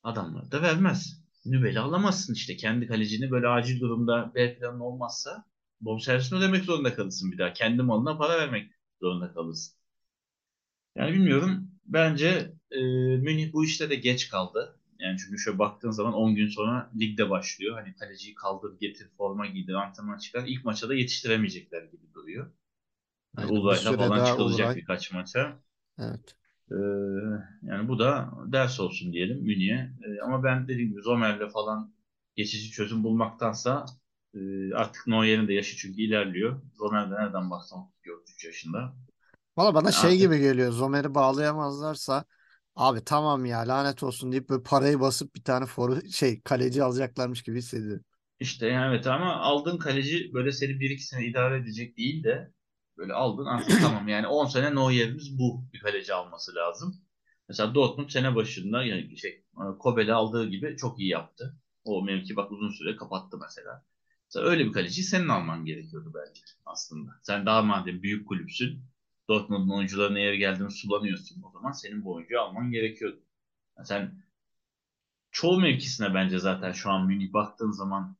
Adamlar 0.02 0.50
da 0.52 0.62
vermez. 0.62 1.22
Nübel'i 1.44 1.80
alamazsın 1.80 2.34
işte. 2.34 2.56
Kendi 2.56 2.86
kalecini 2.86 3.30
böyle 3.30 3.48
acil 3.48 3.80
durumda 3.80 4.32
B 4.34 4.58
planın 4.58 4.80
olmazsa 4.80 5.44
bonservisini 5.80 6.38
ödemek 6.38 6.64
zorunda 6.64 6.94
kalırsın 6.94 7.32
bir 7.32 7.38
daha. 7.38 7.52
Kendi 7.52 7.82
malına 7.82 8.18
para 8.18 8.38
vermek 8.38 8.70
zorunda 9.00 9.32
kalırsın. 9.32 9.74
Yani 10.96 11.12
bilmiyorum. 11.12 11.70
Bence 11.86 12.52
e, 12.70 12.80
Münih 13.16 13.52
bu 13.52 13.64
işte 13.64 13.90
de 13.90 13.94
geç 13.94 14.28
kaldı. 14.28 14.76
Yani 14.98 15.18
çünkü 15.18 15.38
şöyle 15.38 15.58
baktığın 15.58 15.90
zaman 15.90 16.12
10 16.14 16.34
gün 16.34 16.48
sonra 16.48 16.90
ligde 17.00 17.30
başlıyor. 17.30 17.74
Hani 17.78 17.94
kaleciyi 17.94 18.34
kaldır, 18.34 18.78
getir, 18.80 19.08
forma 19.16 19.46
giydir, 19.46 19.74
antrenman 19.74 20.18
çıkar. 20.18 20.44
İlk 20.46 20.64
maça 20.64 20.88
da 20.88 20.94
yetiştiremeyecekler 20.94 21.82
gibi 21.82 22.14
duruyor. 22.14 22.52
Hani 23.36 23.46
Aynen, 23.46 23.96
falan 23.96 24.24
çıkılacak 24.24 24.68
Uludağ. 24.68 24.76
birkaç 24.76 25.12
maça. 25.12 25.58
Evet. 25.98 26.36
Ee, 26.72 26.76
yani 27.62 27.88
bu 27.88 27.98
da 27.98 28.30
ders 28.52 28.80
olsun 28.80 29.12
diyelim 29.12 29.38
Münih'e. 29.42 29.92
Ee, 30.06 30.20
ama 30.24 30.44
ben 30.44 30.68
dediğim 30.68 30.90
gibi 30.90 31.02
Zomer'le 31.02 31.48
falan 31.48 31.94
geçici 32.36 32.70
çözüm 32.70 33.04
bulmaktansa 33.04 33.86
e, 34.34 34.38
artık 34.74 35.06
Neuer'in 35.06 35.48
de 35.48 35.52
yaşı 35.52 35.76
çünkü 35.76 36.02
ilerliyor. 36.02 36.62
Zomer 36.74 37.10
de 37.10 37.14
nereden 37.14 37.50
baksan 37.50 37.78
33 38.20 38.44
yaşında. 38.44 38.94
Valla 39.56 39.74
bana 39.74 39.92
Yani 39.92 39.92
şey 39.92 40.18
artık 40.18 40.18
gibi 40.18 40.38
geliyor. 40.40 40.72
Zomer'i 40.72 41.14
bağlayamazlarsa 41.14 42.24
abi 42.76 43.04
tamam 43.04 43.44
ya 43.46 43.58
lanet 43.68 44.02
olsun 44.02 44.32
deyip 44.32 44.48
böyle 44.48 44.62
parayı 44.62 45.00
basıp 45.00 45.34
bir 45.34 45.44
tane 45.44 45.66
foru 45.66 46.10
şey 46.12 46.40
kaleci 46.42 46.82
alacaklarmış 46.84 47.42
gibi 47.42 47.58
hissediyorum. 47.58 48.04
işte 48.40 48.66
yani 48.66 48.94
evet 48.94 49.06
ama 49.06 49.36
aldığın 49.36 49.78
kaleci 49.78 50.30
böyle 50.34 50.52
seni 50.52 50.80
1-2 50.80 51.02
sene 51.06 51.26
idare 51.26 51.56
edecek 51.58 51.96
değil 51.96 52.24
de 52.24 52.52
böyle 53.00 53.12
aldın 53.12 53.46
artık 53.46 53.80
tamam 53.82 54.08
yani 54.08 54.26
10 54.26 54.46
sene 54.46 54.74
Neuer'imiz 54.74 55.38
bu 55.38 55.64
bir 55.72 55.80
kaleci 55.80 56.14
alması 56.14 56.54
lazım. 56.54 56.96
Mesela 57.48 57.74
Dortmund 57.74 58.08
sene 58.08 58.36
başında 58.36 58.84
yani 58.84 59.18
şey 59.18 59.44
Kobel'i 59.78 60.12
aldığı 60.12 60.48
gibi 60.48 60.76
çok 60.76 61.00
iyi 61.00 61.08
yaptı. 61.08 61.56
O 61.84 62.02
mevki 62.02 62.36
bak 62.36 62.52
uzun 62.52 62.70
süre 62.70 62.96
kapattı 62.96 63.38
mesela. 63.38 63.84
Mesela 64.28 64.46
öyle 64.46 64.66
bir 64.66 64.72
kaleciyi 64.72 65.04
senin 65.04 65.28
alman 65.28 65.64
gerekiyordu 65.64 66.12
bence 66.14 66.40
aslında. 66.66 67.10
Sen 67.22 67.46
daha 67.46 67.62
madem 67.62 68.02
büyük 68.02 68.28
kulüpsün, 68.28 68.82
Dortmund'un 69.28 69.76
oyuncularına 69.76 70.18
yer 70.18 70.34
geldiğini 70.34 70.70
sulanıyorsun. 70.70 71.42
O 71.42 71.50
zaman 71.52 71.72
senin 71.72 72.04
bu 72.04 72.14
oyuncuyu 72.14 72.40
alman 72.40 72.70
gerekiyordu. 72.70 73.20
Yani 73.76 73.86
sen 73.86 74.22
çoğu 75.30 75.60
mevkisine 75.60 76.14
bence 76.14 76.38
zaten 76.38 76.72
şu 76.72 76.90
an 76.90 77.06
Münih 77.06 77.32
baktığın 77.32 77.70
zaman 77.70 78.16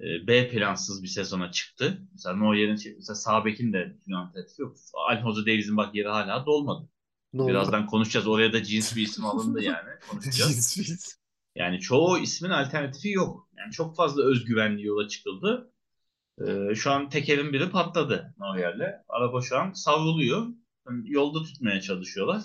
B 0.00 0.48
plansız 0.48 1.02
bir 1.02 1.08
sezona 1.08 1.52
çıktı. 1.52 2.02
Mesela 2.12 2.36
Neuer'in 2.36 2.76
şey- 2.76 2.94
mesela 2.96 3.14
sağ 3.14 3.44
bekin 3.44 3.72
de 3.72 3.96
alternatifi 4.14 4.62
yok. 4.62 4.76
Alfonso 5.08 5.40
Davies'in 5.40 5.76
bak 5.76 5.94
yeri 5.94 6.08
hala 6.08 6.46
dolmadı. 6.46 6.88
Oldu? 7.34 7.48
Birazdan 7.48 7.86
konuşacağız. 7.86 8.26
Oraya 8.26 8.52
da 8.52 8.62
cins 8.62 8.96
bir 8.96 9.02
isim 9.02 9.24
alındı 9.24 9.62
yani. 9.62 9.88
Konuşacağız. 10.10 10.74
Cins. 10.74 11.16
Yani 11.54 11.80
çoğu 11.80 12.18
ismin 12.18 12.50
alternatifi 12.50 13.10
yok. 13.10 13.48
Yani 13.58 13.72
çok 13.72 13.96
fazla 13.96 14.22
özgüvenli 14.22 14.86
yola 14.86 15.08
çıkıldı. 15.08 15.72
Ee, 16.46 16.74
şu 16.74 16.90
an 16.90 17.08
tekerin 17.08 17.52
biri 17.52 17.70
patladı 17.70 18.34
Neuer'le. 18.38 19.04
Araba 19.08 19.42
şu 19.42 19.58
an 19.58 19.72
savruluyor. 19.72 20.46
Yani 20.86 21.12
yolda 21.12 21.42
tutmaya 21.42 21.80
çalışıyorlar. 21.80 22.42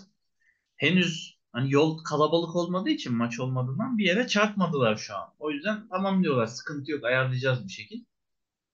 Henüz 0.76 1.35
hani 1.56 1.74
yol 1.74 1.98
kalabalık 2.04 2.56
olmadığı 2.56 2.90
için 2.90 3.16
maç 3.16 3.40
olmadığından 3.40 3.98
bir 3.98 4.06
yere 4.06 4.28
çarpmadılar 4.28 4.96
şu 4.96 5.16
an. 5.16 5.30
O 5.40 5.52
yüzden 5.52 5.88
tamam 5.90 6.24
diyorlar 6.24 6.48
sıkıntı 6.48 6.92
yok 6.92 7.04
ayarlayacağız 7.06 7.66
bir 7.68 7.72
şekilde. 7.74 8.06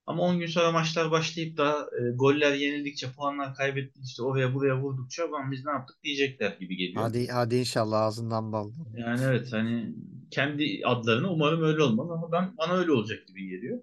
Ama 0.06 0.22
10 0.22 0.38
gün 0.38 0.46
sonra 0.46 0.72
maçlar 0.72 1.10
başlayıp 1.10 1.56
da 1.56 1.90
e, 2.00 2.10
goller 2.16 2.54
yenildikçe 2.54 3.12
puanlar 3.12 3.54
kaybettik 3.54 4.04
işte 4.04 4.22
oraya 4.22 4.54
buraya 4.54 4.80
vurdukça 4.80 5.26
"Ulan 5.26 5.52
biz 5.52 5.64
ne 5.64 5.70
yaptık 5.72 5.96
diyecekler 6.04 6.56
gibi 6.60 6.76
geliyor. 6.76 7.02
Hadi 7.02 7.28
hadi 7.28 7.56
inşallah 7.56 8.00
ağzından 8.00 8.52
bal. 8.52 8.70
Yani 8.98 9.20
evet 9.24 9.52
hani 9.52 9.94
kendi 10.30 10.80
adlarını 10.84 11.30
umarım 11.30 11.62
öyle 11.62 11.82
olmalı 11.82 12.12
ama 12.12 12.32
ben 12.32 12.56
bana 12.58 12.72
öyle 12.72 12.92
olacak 12.92 13.26
gibi 13.28 13.48
geliyor. 13.48 13.78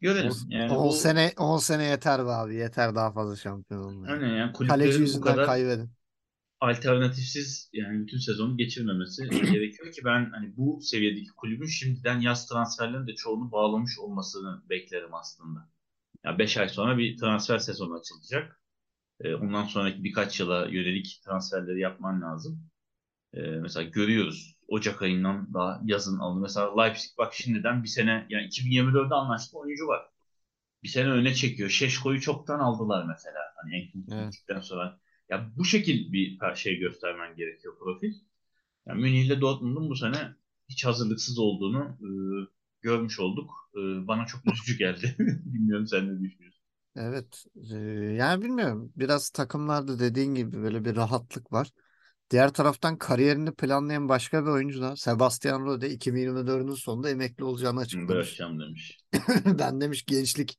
Görelim. 0.00 0.30
10 0.30 0.50
Yani 0.50 0.72
10 0.72 0.88
bu 0.88 0.92
sene 0.92 1.32
10 1.38 1.58
sene 1.58 1.84
yeter 1.84 2.26
be 2.26 2.30
abi. 2.30 2.54
Yeter 2.54 2.94
daha 2.94 3.12
fazla 3.12 3.36
şampiyon 3.36 3.82
olmaya. 3.82 4.12
hani 4.12 4.38
yani 4.38 4.52
Kaleci 4.52 4.98
bu 4.98 5.02
yüzünden 5.02 5.20
kadar 5.20 5.46
kaybedin. 5.46 5.90
Alternatifsiz 6.64 7.70
yani 7.72 8.00
bütün 8.02 8.18
sezonu 8.18 8.56
geçirmemesi 8.56 9.28
gerekiyor 9.52 9.92
ki 9.92 10.02
ben 10.04 10.30
hani 10.30 10.56
bu 10.56 10.80
seviyedeki 10.82 11.30
kulübün 11.36 11.66
şimdiden 11.66 12.20
yaz 12.20 12.48
transferlerinin 12.48 13.06
de 13.06 13.14
çoğunu 13.14 13.52
bağlamış 13.52 13.98
olmasını 13.98 14.62
beklerim 14.70 15.14
aslında. 15.14 15.68
Ya 16.24 16.38
5 16.38 16.56
ay 16.56 16.68
sonra 16.68 16.98
bir 16.98 17.16
transfer 17.16 17.58
sezonu 17.58 17.94
açılacak. 17.94 18.60
Ee, 19.20 19.34
ondan 19.34 19.64
sonraki 19.64 20.04
birkaç 20.04 20.40
yıla 20.40 20.66
yönelik 20.66 21.20
transferleri 21.24 21.80
yapman 21.80 22.22
lazım. 22.22 22.70
Ee, 23.34 23.40
mesela 23.40 23.90
görüyoruz 23.90 24.56
Ocak 24.68 25.02
ayından 25.02 25.54
daha 25.54 25.80
yazın 25.84 26.18
alındı. 26.18 26.40
Mesela 26.42 26.82
Leipzig 26.82 27.18
bak 27.18 27.34
şimdiden 27.34 27.82
bir 27.82 27.88
sene 27.88 28.26
yani 28.28 28.46
2024'de 28.46 29.14
anlaştığı 29.14 29.58
oyuncu 29.58 29.86
var. 29.86 30.06
Bir 30.82 30.88
sene 30.88 31.10
öne 31.10 31.34
çekiyor. 31.34 31.70
Şeşko'yu 31.70 32.20
çoktan 32.20 32.58
aldılar 32.58 33.04
mesela. 33.08 33.40
Hani 33.56 33.76
en 33.76 34.14
Evet. 34.14 34.64
sonra. 34.64 35.00
Ya 35.30 35.50
bu 35.56 35.64
şekil 35.64 36.12
bir 36.12 36.38
şey 36.54 36.76
göstermen 36.78 37.36
gerekiyor 37.36 37.78
profil. 37.78 38.14
Yani 38.86 39.02
Münih 39.02 39.26
ile 39.26 39.40
Dortmund'un 39.40 39.90
bu 39.90 39.96
sene 39.96 40.36
hiç 40.68 40.86
hazırlıksız 40.86 41.38
olduğunu 41.38 41.98
e, 42.02 42.08
görmüş 42.82 43.20
olduk. 43.20 43.50
E, 43.76 43.80
bana 44.08 44.26
çok 44.26 44.54
üzücü 44.54 44.78
geldi. 44.78 45.16
Bilmiyorum 45.46 45.86
sen 45.86 46.08
ne 46.16 46.20
düşünüyorsun? 46.20 46.62
Evet. 46.96 47.44
Ee, 47.72 47.76
yani 48.18 48.44
bilmiyorum. 48.44 48.92
Biraz 48.96 49.30
takımlarda 49.30 49.98
dediğin 49.98 50.34
gibi 50.34 50.62
böyle 50.62 50.84
bir 50.84 50.96
rahatlık 50.96 51.52
var. 51.52 51.70
Diğer 52.30 52.52
taraftan 52.52 52.98
kariyerini 52.98 53.52
planlayan 53.54 54.08
başka 54.08 54.44
bir 54.44 54.50
oyuncu 54.50 54.82
da 54.82 54.96
Sebastian 54.96 55.64
Rode 55.66 55.90
2024'ün 55.90 56.74
sonunda 56.74 57.10
emekli 57.10 57.44
olacağını 57.44 57.80
açıklamış. 57.80 58.44
Bırakacağım 58.48 58.60
demiş. 58.60 59.04
Ben 59.46 59.80
demiş 59.80 60.04
gençlik 60.06 60.58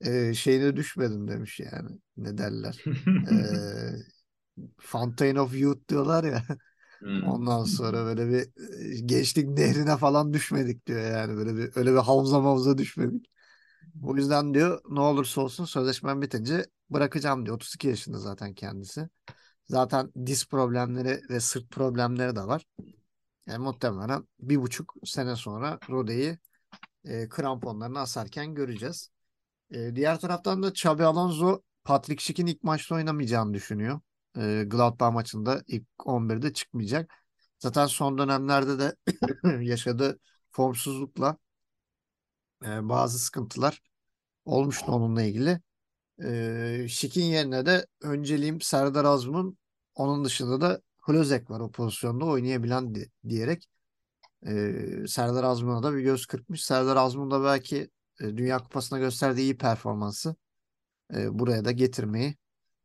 e, 0.00 0.34
şeyine 0.34 0.76
düşmedim 0.76 1.28
demiş 1.28 1.60
yani. 1.60 1.90
Ne 2.16 2.38
derler? 2.38 2.84
E, 3.30 3.34
Fountain 4.80 5.36
of 5.36 5.54
Youth 5.54 5.88
diyorlar 5.88 6.24
ya. 6.24 6.44
Hmm. 6.98 7.22
Ondan 7.22 7.64
sonra 7.64 8.04
böyle 8.04 8.28
bir 8.28 8.48
gençlik 9.06 9.48
nehrine 9.48 9.96
falan 9.96 10.32
düşmedik 10.32 10.86
diyor 10.86 11.00
yani. 11.00 11.36
Böyle 11.36 11.56
bir 11.56 11.76
öyle 11.76 11.92
bir 11.92 11.98
havza 11.98 12.40
mavza 12.40 12.78
düşmedik. 12.78 13.30
O 14.02 14.16
yüzden 14.16 14.54
diyor 14.54 14.80
ne 14.90 15.00
olursa 15.00 15.40
olsun 15.40 15.64
sözleşmem 15.64 16.22
bitince 16.22 16.66
bırakacağım 16.90 17.46
diyor. 17.46 17.56
32 17.56 17.88
yaşında 17.88 18.18
zaten 18.18 18.54
kendisi. 18.54 19.08
Zaten 19.66 20.12
diz 20.26 20.46
problemleri 20.48 21.20
ve 21.30 21.40
sırt 21.40 21.70
problemleri 21.70 22.36
de 22.36 22.40
var. 22.42 22.64
Yani 23.46 23.58
muhtemelen 23.64 24.28
bir 24.40 24.56
buçuk 24.62 24.94
sene 25.04 25.36
sonra 25.36 25.78
Rode'yi 25.90 26.38
e, 27.04 27.28
kramponlarını 27.28 28.00
asarken 28.00 28.54
göreceğiz. 28.54 29.10
E, 29.70 29.96
diğer 29.96 30.20
taraftan 30.20 30.62
da 30.62 30.68
Xabi 30.68 31.04
Alonso 31.04 31.62
Patrick 31.84 32.22
Schick'in 32.22 32.46
ilk 32.46 32.62
maçta 32.62 32.94
oynamayacağını 32.94 33.54
düşünüyor. 33.54 34.00
E, 34.36 34.64
Gladbach 34.66 35.12
maçında 35.12 35.62
ilk 35.66 35.86
11'de 35.98 36.52
çıkmayacak. 36.52 37.10
Zaten 37.58 37.86
son 37.86 38.18
dönemlerde 38.18 38.78
de 38.78 38.96
yaşadığı 39.64 40.18
formsuzlukla 40.50 41.36
e, 42.64 42.88
bazı 42.88 43.18
sıkıntılar 43.18 43.82
olmuştu 44.44 44.92
onunla 44.92 45.22
ilgili. 45.22 45.60
E, 46.24 46.86
Schick'in 46.88 47.24
yerine 47.24 47.66
de 47.66 47.86
önceliğim 48.02 48.60
Serdar 48.60 49.04
Azmun'un 49.04 49.58
onun 49.94 50.24
dışında 50.24 50.60
da 50.60 50.80
Hlozek 50.98 51.50
var 51.50 51.60
o 51.60 51.70
pozisyonda 51.70 52.24
oynayabilen 52.24 52.94
di- 52.94 53.10
diyerek 53.28 53.68
e, 54.46 54.74
Serdar 55.08 55.44
Azmun'a 55.44 55.82
da 55.82 55.94
bir 55.94 56.00
göz 56.00 56.26
kırpmış. 56.26 56.64
Serdar 56.64 56.96
Azmun 56.96 57.30
da 57.30 57.44
belki 57.44 57.90
Dünya 58.20 58.58
Kupası'na 58.58 58.98
gösterdiği 58.98 59.42
iyi 59.42 59.58
performansı 59.58 60.36
e, 61.14 61.38
buraya 61.38 61.64
da 61.64 61.72
getirmeyi 61.72 62.36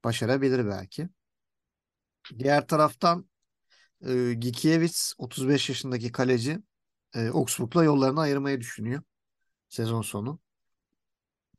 başarabilir 0.04 0.67
belki. 0.67 1.10
Diğer 2.39 2.67
taraftan 2.67 3.30
e, 4.08 4.34
Gikiewicz 4.34 5.13
35 5.17 5.69
yaşındaki 5.69 6.12
kaleci 6.12 6.60
e, 7.15 7.28
Augsburg'la 7.28 7.84
yollarını 7.84 8.19
ayırmayı 8.22 8.62
düşünüyor 8.62 9.02
sezon 9.69 10.02
sonu. 10.02 10.39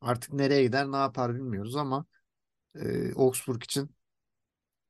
Artık 0.00 0.32
nereye 0.32 0.62
gider 0.62 0.92
ne 0.92 0.96
yapar 0.96 1.34
bilmiyoruz 1.34 1.76
ama 1.76 2.06
e, 2.74 3.12
Augsburg 3.12 3.62
için 3.64 3.96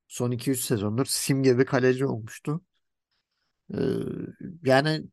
son 0.09 0.31
2-3 0.31 0.61
sezondur 0.61 1.05
simge 1.07 1.59
bir 1.59 1.67
kaleci 1.67 2.07
olmuştu. 2.07 2.61
E, 3.75 3.79
yani 4.63 5.05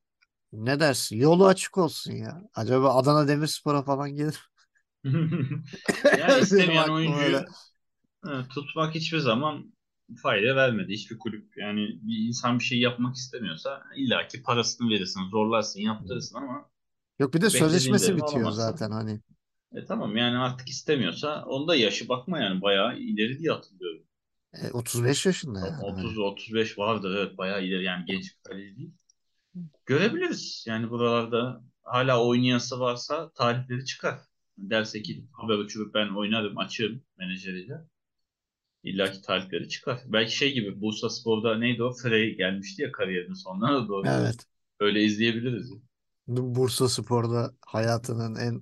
ne 0.53 0.79
dersin? 0.79 1.17
Yolu 1.17 1.47
açık 1.47 1.77
olsun 1.77 2.13
ya. 2.13 2.41
Acaba 2.55 2.95
Adana 2.95 3.27
Demirspor'a 3.27 3.83
falan 3.83 4.09
gelir 4.15 4.51
Benim 6.13 6.37
istemeyen 6.39 6.87
oyuncuyu 6.89 7.17
öyle. 7.17 7.45
tutmak 8.49 8.95
hiçbir 8.95 9.19
zaman 9.19 9.73
fayda 10.21 10.55
vermedi. 10.55 10.93
Hiçbir 10.93 11.19
kulüp 11.19 11.57
yani 11.57 11.87
bir 12.01 12.27
insan 12.27 12.59
bir 12.59 12.63
şey 12.63 12.79
yapmak 12.79 13.15
istemiyorsa 13.15 13.83
illaki 13.95 14.43
parasını 14.43 14.89
verirsin, 14.89 15.21
zorlarsın, 15.31 15.79
yaptırırsın 15.81 16.35
ama 16.37 16.69
Yok 17.19 17.33
bir 17.33 17.41
de 17.41 17.49
sözleşmesi 17.49 18.17
bitiyor 18.17 18.51
alamazsın. 18.51 18.51
zaten 18.51 18.91
hani. 18.91 19.21
E 19.73 19.85
tamam 19.85 20.17
yani 20.17 20.37
artık 20.37 20.69
istemiyorsa 20.69 21.45
onda 21.45 21.75
yaşı 21.75 22.09
bakma 22.09 22.39
yani 22.39 22.61
bayağı 22.61 22.99
ileri 22.99 23.39
diye 23.39 23.51
hatırlıyorum. 23.51 24.03
E, 24.53 24.71
35 24.71 25.25
yaşında 25.25 25.59
yani. 25.59 25.87
Hani. 25.87 26.15
30-35 26.17 26.77
vardır 26.77 27.15
evet 27.17 27.37
bayağı 27.37 27.63
ileri 27.63 27.83
yani 27.83 28.05
genç 28.05 28.23
bir 28.37 28.43
kaleci 28.43 28.77
değil. 28.77 28.93
Görebiliriz 29.85 30.65
yani 30.67 30.89
buralarda 30.89 31.63
hala 31.83 32.25
oynayası 32.25 32.79
varsa 32.79 33.31
tarihleri 33.31 33.85
çıkar. 33.85 34.19
Derse 34.57 35.01
ki 35.01 35.25
haber 35.31 35.57
uçurup 35.57 35.93
ben 35.93 36.15
oynarım 36.15 36.57
açığım 36.57 37.03
menajeriyle. 37.17 37.73
İlla 38.83 39.11
ki 39.11 39.21
talipleri 39.21 39.69
çıkar. 39.69 39.99
Belki 40.05 40.37
şey 40.37 40.53
gibi 40.53 40.81
Bursa 40.81 41.09
Spor'da 41.09 41.57
neydi 41.57 41.83
o? 41.83 41.93
Frey 41.93 42.37
gelmişti 42.37 42.81
ya 42.81 42.91
kariyerinin 42.91 43.33
sonuna 43.33 43.73
da 43.75 43.87
doğru. 43.87 44.07
Evet. 44.07 44.45
Öyle 44.79 45.03
izleyebiliriz. 45.03 45.73
Bursa 46.27 46.89
Spor'da 46.89 47.53
hayatının 47.65 48.35
en 48.35 48.61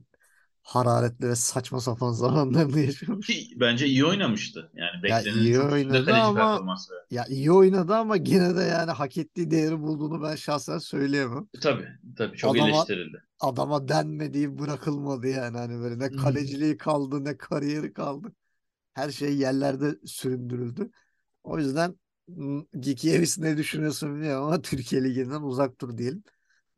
hararetli 0.64 1.28
ve 1.30 1.36
saçma 1.36 1.80
sapan 1.82 2.12
zamanlarını 2.14 2.80
yaşamış. 2.80 3.28
Ki 3.28 3.54
bence 3.60 3.88
iyi 3.88 4.06
oynamıştı. 4.06 4.72
Yani 4.74 5.04
Ya 5.08 5.22
beklenenin 5.22 5.44
iyi 5.44 5.54
çok 5.54 5.66
üstünde 5.72 5.94
oynadı 5.94 6.14
ama 6.14 6.68
ya 7.12 7.26
iyi 7.26 7.52
oynadı 7.52 7.96
ama 7.96 8.18
gene 8.18 8.56
de 8.56 8.62
yani 8.62 8.92
hak 8.92 9.18
ettiği 9.18 9.52
değeri 9.52 9.82
bulduğunu 9.82 10.24
ben 10.24 10.36
şahsen 10.36 10.78
söyleyemem. 10.78 11.48
E, 11.56 11.60
Tabii, 11.60 11.88
tabii 12.18 12.38
çok 12.38 12.52
Adama 12.52 12.66
eleştirildi. 12.70 13.24
adama 13.40 13.88
denmediği 13.88 14.60
bırakılmadı 14.60 15.28
yani 15.28 15.58
hani 15.58 15.80
böyle 15.80 16.00
ne 16.00 16.10
kaleciliği 16.12 16.78
kaldı 16.78 17.24
ne 17.26 17.38
kariyeri 17.38 17.94
kaldı. 17.94 18.34
Her 18.94 19.12
şey 19.12 19.38
yerlerde 19.38 19.96
süründürüldü. 20.06 20.92
O 21.44 21.60
yüzden 21.60 21.96
m, 22.28 22.64
Gikiewicz 22.82 23.38
ne 23.40 23.58
düşünüyorsun 23.58 24.16
bilmiyorum 24.16 24.46
ama 24.46 24.62
Türkiye 24.62 25.04
Ligi'nden 25.04 25.42
uzak 25.42 25.82
dur 25.82 25.98
diyelim. 25.98 26.24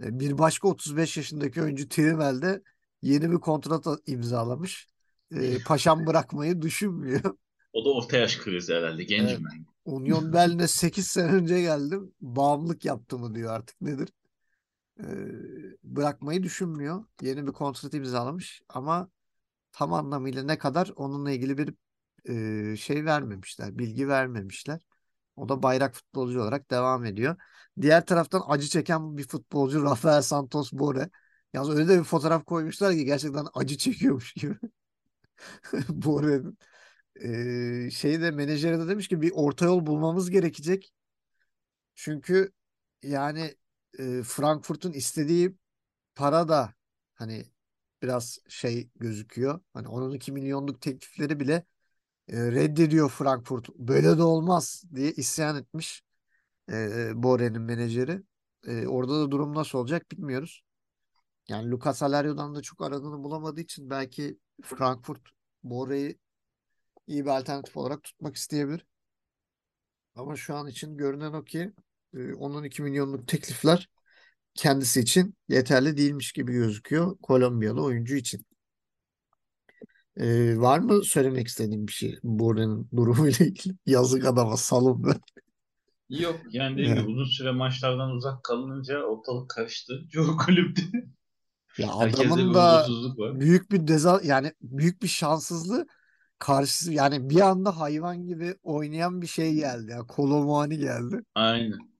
E, 0.03 0.19
Bir 0.19 0.37
başka 0.37 0.67
35 0.67 1.17
yaşındaki 1.17 1.61
oyuncu 1.61 1.89
Trimmel 1.89 2.41
de 2.41 2.61
yeni 3.01 3.31
bir 3.31 3.37
kontrat 3.37 3.85
imzalamış. 4.07 4.87
E, 5.35 5.59
Paşam 5.63 6.05
bırakmayı 6.07 6.61
düşünmüyor. 6.61 7.21
O 7.73 7.85
da 7.85 7.89
orta 7.93 8.17
yaş 8.17 8.37
krizi 8.37 8.73
herhalde. 8.73 9.03
Evet. 9.03 9.09
Gencim 9.09 9.45
ben. 9.45 9.65
Union 9.85 10.33
Berlin'e 10.33 10.67
8 10.67 11.07
sene 11.07 11.31
önce 11.33 11.61
geldim. 11.61 12.13
Bağımlılık 12.21 12.85
yaptı 12.85 13.17
mı 13.17 13.35
diyor 13.35 13.53
artık 13.53 13.81
nedir? 13.81 14.09
E, 14.99 15.05
bırakmayı 15.83 16.43
düşünmüyor. 16.43 17.05
Yeni 17.21 17.47
bir 17.47 17.51
kontrat 17.51 17.93
imzalamış 17.93 18.61
ama 18.69 19.09
tam 19.71 19.93
anlamıyla 19.93 20.43
ne 20.43 20.57
kadar 20.57 20.91
onunla 20.97 21.31
ilgili 21.31 21.57
bir 21.57 21.75
e, 22.73 22.77
şey 22.77 23.05
vermemişler, 23.05 23.79
bilgi 23.79 24.07
vermemişler. 24.07 24.81
O 25.35 25.49
da 25.49 25.63
bayrak 25.63 25.95
futbolcu 25.95 26.41
olarak 26.41 26.71
devam 26.71 27.05
ediyor. 27.05 27.37
Diğer 27.81 28.05
taraftan 28.05 28.43
acı 28.47 28.67
çeken 28.69 29.17
bir 29.17 29.27
futbolcu 29.27 29.83
Rafael 29.85 30.21
Santos 30.21 30.73
Bore. 30.73 31.09
Yalnız 31.53 31.69
öyle 31.77 31.87
de 31.87 31.99
bir 31.99 32.03
fotoğraf 32.03 32.45
koymuşlar 32.45 32.93
ki 32.93 33.05
gerçekten 33.05 33.45
acı 33.53 33.77
çekiyormuş 33.77 34.33
gibi 34.33 34.55
Bore'nin. 35.89 36.57
Ee, 37.23 37.91
şey 37.91 38.21
de 38.21 38.31
menajeri 38.31 38.79
de 38.79 38.87
demiş 38.87 39.07
ki 39.07 39.21
bir 39.21 39.31
orta 39.35 39.65
yol 39.65 39.85
bulmamız 39.85 40.29
gerekecek. 40.29 40.93
Çünkü 41.95 42.51
yani 43.03 43.55
e, 43.99 44.23
Frankfurt'un 44.23 44.91
istediği 44.93 45.55
para 46.15 46.49
da 46.49 46.73
hani 47.15 47.45
biraz 48.03 48.39
şey 48.49 48.89
gözüküyor. 48.95 49.61
Hani 49.73 49.87
12 49.87 50.31
milyonluk 50.31 50.81
teklifleri 50.81 51.39
bile 51.39 51.53
e, 52.29 52.37
reddediyor 52.51 53.09
Frankfurt. 53.09 53.69
Böyle 53.69 54.19
de 54.19 54.23
olmaz 54.23 54.83
diye 54.95 55.11
isyan 55.13 55.57
etmiş 55.57 56.03
e, 56.71 57.11
Bore'nin 57.23 57.61
menajeri. 57.61 58.23
E, 58.67 58.87
orada 58.87 59.21
da 59.21 59.31
durum 59.31 59.55
nasıl 59.55 59.79
olacak 59.79 60.11
bilmiyoruz. 60.11 60.63
Yani 61.51 61.71
Lucas 61.71 62.03
Alario'dan 62.03 62.55
da 62.55 62.61
çok 62.61 62.81
aradığını 62.81 63.23
bulamadığı 63.23 63.61
için 63.61 63.89
belki 63.89 64.39
Frankfurt 64.63 65.21
Bore'yi 65.63 66.19
iyi 67.07 67.25
bir 67.25 67.29
alternatif 67.29 67.77
olarak 67.77 68.03
tutmak 68.03 68.35
isteyebilir. 68.35 68.85
Ama 70.15 70.35
şu 70.35 70.55
an 70.55 70.67
için 70.67 70.97
görünen 70.97 71.33
o 71.33 71.43
ki 71.43 71.73
e, 72.13 72.33
onun 72.33 72.63
2 72.63 72.81
milyonluk 72.81 73.27
teklifler 73.27 73.89
kendisi 74.55 74.99
için 74.99 75.35
yeterli 75.49 75.97
değilmiş 75.97 76.31
gibi 76.31 76.51
gözüküyor 76.51 77.17
Kolombiyalı 77.21 77.83
oyuncu 77.83 78.15
için. 78.15 78.45
E, 80.17 80.57
var 80.57 80.79
mı 80.79 81.03
söylemek 81.03 81.47
istediğim 81.47 81.87
bir 81.87 81.93
şey 81.93 82.19
Bore'nin 82.23 82.89
durumuyla 82.95 83.45
ilgili? 83.45 83.75
Yazık 83.85 84.25
adama 84.25 84.57
salın 84.57 85.03
be. 85.03 85.09
Yok 86.09 86.39
yani 86.51 86.73
dediğim 86.77 86.95
gibi 86.95 87.07
uzun 87.07 87.25
süre 87.25 87.51
maçlardan 87.51 88.11
uzak 88.11 88.43
kalınınca 88.43 89.03
ortalık 89.03 89.49
karıştı. 89.49 90.01
Çoğu 90.11 90.37
kulüpte. 90.37 90.83
Ya 91.77 91.99
Herkeste 91.99 92.27
adamın 92.27 92.53
da 92.53 92.87
büyük 93.39 93.71
bir 93.71 93.87
deza 93.87 94.21
yani 94.23 94.53
büyük 94.61 95.03
bir 95.03 95.07
şanssızlığı 95.07 95.87
karşısı 96.39 96.93
yani 96.93 97.29
bir 97.29 97.41
anda 97.41 97.79
hayvan 97.79 98.27
gibi 98.27 98.55
oynayan 98.63 99.21
bir 99.21 99.27
şey 99.27 99.53
geldi 99.53 99.91
ya. 99.91 99.99
Kolomani 99.99 100.77
geldi. 100.77 101.21
Aynen. 101.35 101.91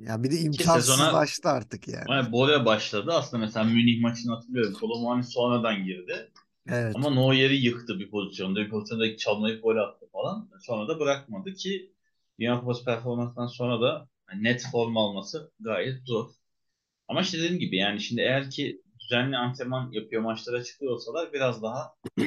Ya 0.00 0.22
bir 0.22 0.30
de 0.30 0.36
Ki 0.36 0.42
sezona 0.42 0.46
imkansızlaştı 0.46 1.48
artık 1.48 1.88
yani. 1.88 2.10
yani 2.10 2.32
Bora 2.32 2.66
başladı. 2.66 3.12
Aslında 3.12 3.44
mesela 3.44 3.64
Münih 3.64 4.02
maçını 4.02 4.34
hatırlıyorum. 4.34 4.72
Kolomani 4.72 5.24
sonradan 5.24 5.84
girdi. 5.84 6.30
Evet. 6.68 6.96
Ama 6.96 7.10
Neuer'i 7.10 7.56
yıktı 7.56 7.98
bir 7.98 8.10
pozisyonda. 8.10 8.60
Bir 8.60 8.70
pozisyonda 8.70 9.16
çalmayıp 9.16 9.62
gol 9.62 9.76
attı 9.76 10.06
falan. 10.12 10.50
Sonra 10.60 10.88
da 10.88 11.00
bırakmadı 11.00 11.52
ki 11.52 11.92
Dünya 12.40 12.60
Kupası 12.60 12.84
performansından 12.84 13.46
sonra 13.46 13.80
da 13.80 14.08
net 14.36 14.66
form 14.72 14.96
alması 14.96 15.52
gayet 15.60 16.06
zor. 16.06 16.30
Ama 17.08 17.20
işte 17.20 17.38
dediğim 17.38 17.58
gibi 17.58 17.76
yani 17.76 18.00
şimdi 18.00 18.20
eğer 18.20 18.50
ki 18.50 18.82
düzenli 19.10 19.36
antrenman 19.36 19.92
yapıyor, 19.92 20.22
maçlara 20.22 20.64
çıkıyor 20.64 20.92
olsalar 20.92 21.32
biraz 21.32 21.62
daha 21.62 21.94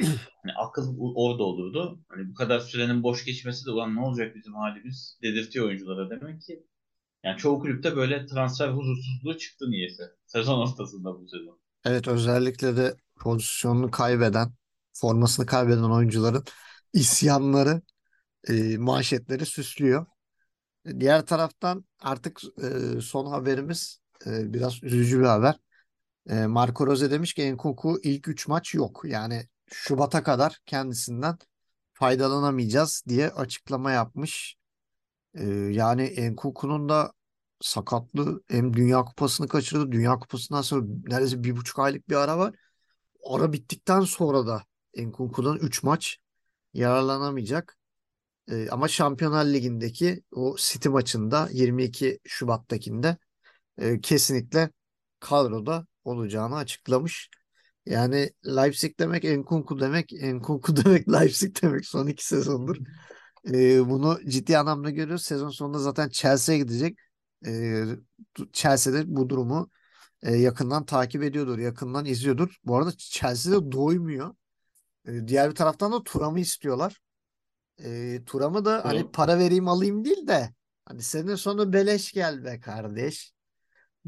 hani 0.42 0.52
akıl 0.56 0.96
orada 0.98 1.42
olurdu. 1.42 2.00
Hani 2.08 2.28
bu 2.30 2.34
kadar 2.34 2.60
sürenin 2.60 3.02
boş 3.02 3.24
geçmesi 3.24 3.66
de 3.66 3.70
ulan 3.70 3.94
ne 3.96 4.00
olacak 4.00 4.34
bizim 4.36 4.54
halimiz 4.54 5.18
dedirtiyor 5.22 5.66
oyunculara 5.66 6.10
demek 6.10 6.42
ki. 6.42 6.66
Yani 7.24 7.38
çoğu 7.38 7.60
kulüpte 7.60 7.96
böyle 7.96 8.26
transfer 8.26 8.68
huzursuzluğu 8.68 9.38
çıktı 9.38 9.70
niyeyse. 9.70 10.02
Sezon 10.26 10.58
ortasında 10.58 11.20
bu 11.20 11.28
sezon. 11.28 11.58
Evet 11.84 12.08
özellikle 12.08 12.76
de 12.76 12.94
pozisyonunu 13.20 13.90
kaybeden, 13.90 14.52
formasını 14.92 15.46
kaybeden 15.46 15.90
oyuncuların 15.90 16.44
isyanları, 16.92 17.82
e, 18.48 18.78
manşetleri 18.78 19.46
süslüyor. 19.46 20.06
Diğer 21.00 21.26
taraftan 21.26 21.84
artık 22.00 22.40
e, 22.62 23.00
son 23.00 23.26
haberimiz 23.26 24.00
e, 24.26 24.52
biraz 24.54 24.82
üzücü 24.82 25.20
bir 25.20 25.24
haber. 25.24 25.63
E, 26.30 26.46
Marco 26.46 26.86
Rose 26.86 27.10
demiş 27.10 27.34
ki 27.34 27.42
Enkunku 27.42 28.00
ilk 28.02 28.28
3 28.28 28.48
maç 28.48 28.74
yok. 28.74 29.02
Yani 29.04 29.48
Şubat'a 29.72 30.22
kadar 30.22 30.58
kendisinden 30.66 31.38
faydalanamayacağız 31.92 33.02
diye 33.08 33.30
açıklama 33.30 33.92
yapmış. 33.92 34.56
E, 35.34 35.44
yani 35.50 36.02
Enkunku'nun 36.02 36.88
da 36.88 37.12
sakatlığı 37.60 38.42
hem 38.48 38.74
Dünya 38.74 39.04
Kupası'nı 39.04 39.48
kaçırdı. 39.48 39.92
Dünya 39.92 40.18
Kupası'ndan 40.18 40.62
sonra 40.62 40.86
neredeyse 41.06 41.44
bir 41.44 41.56
buçuk 41.56 41.78
aylık 41.78 42.08
bir 42.08 42.16
ara 42.16 42.38
var. 42.38 42.54
Ara 43.30 43.52
bittikten 43.52 44.00
sonra 44.00 44.46
da 44.46 44.64
Enkunku'dan 44.94 45.56
3 45.56 45.82
maç 45.82 46.18
yararlanamayacak. 46.74 47.76
E, 48.50 48.68
ama 48.70 48.88
Şampiyonlar 48.88 49.44
Ligi'ndeki 49.44 50.22
o 50.32 50.56
City 50.58 50.88
maçında 50.88 51.48
22 51.52 52.18
Şubat'takinde 52.24 53.16
e, 53.78 54.00
kesinlikle 54.00 54.70
kadroda 55.20 55.86
olacağını 56.04 56.56
açıklamış. 56.56 57.30
Yani 57.86 58.30
Leipzig 58.46 58.98
demek 58.98 59.24
Enkunku 59.24 59.80
demek, 59.80 60.12
Enkunku 60.12 60.76
demek 60.84 61.12
Leipzig 61.12 61.62
demek 61.62 61.86
son 61.86 62.06
iki 62.06 62.26
sezondur. 62.26 62.76
E, 63.52 63.88
bunu 63.90 64.20
ciddi 64.28 64.58
anlamda 64.58 64.90
görüyoruz. 64.90 65.24
Sezon 65.24 65.48
sonunda 65.48 65.78
zaten 65.78 66.08
Chelsea'ye 66.08 66.58
gidecek. 66.58 66.98
E, 67.46 67.84
Chelsea'de 68.52 69.04
bu 69.06 69.28
durumu 69.28 69.70
e, 70.22 70.36
yakından 70.36 70.86
takip 70.86 71.22
ediyordur, 71.22 71.58
yakından 71.58 72.04
izliyordur. 72.04 72.56
Bu 72.64 72.76
arada 72.76 72.92
Chelsea'de 72.96 73.72
doymuyor. 73.72 74.34
E, 75.08 75.28
diğer 75.28 75.50
bir 75.50 75.54
taraftan 75.54 75.92
da 75.92 76.02
Thuram'ı 76.02 76.40
istiyorlar. 76.40 77.00
E, 77.84 78.20
Thuram'ı 78.26 78.64
da 78.64 78.84
hani 78.84 79.10
para 79.10 79.38
vereyim 79.38 79.68
alayım 79.68 80.04
değil 80.04 80.26
de 80.26 80.54
hani 80.84 81.02
senin 81.02 81.34
sonu 81.34 81.72
beleş 81.72 82.12
gel 82.12 82.44
be 82.44 82.60
kardeş 82.60 83.33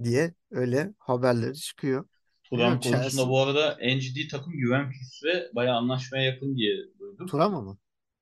diye 0.05 0.35
öyle 0.51 0.95
haberleri 0.99 1.55
çıkıyor. 1.55 2.05
Turan 2.45 2.81
konusunda 2.81 3.09
Chelsea- 3.09 3.29
bu 3.29 3.41
arada 3.41 3.77
en 3.81 3.99
ciddi 3.99 4.29
takım 4.29 4.53
Juventus 4.61 5.25
ve 5.25 5.51
bayağı 5.55 5.77
anlaşmaya 5.77 6.25
yakın 6.25 6.57
diye 6.57 6.77
duydum. 6.99 7.27
Thuram'ı 7.27 7.63
mı? 7.63 7.79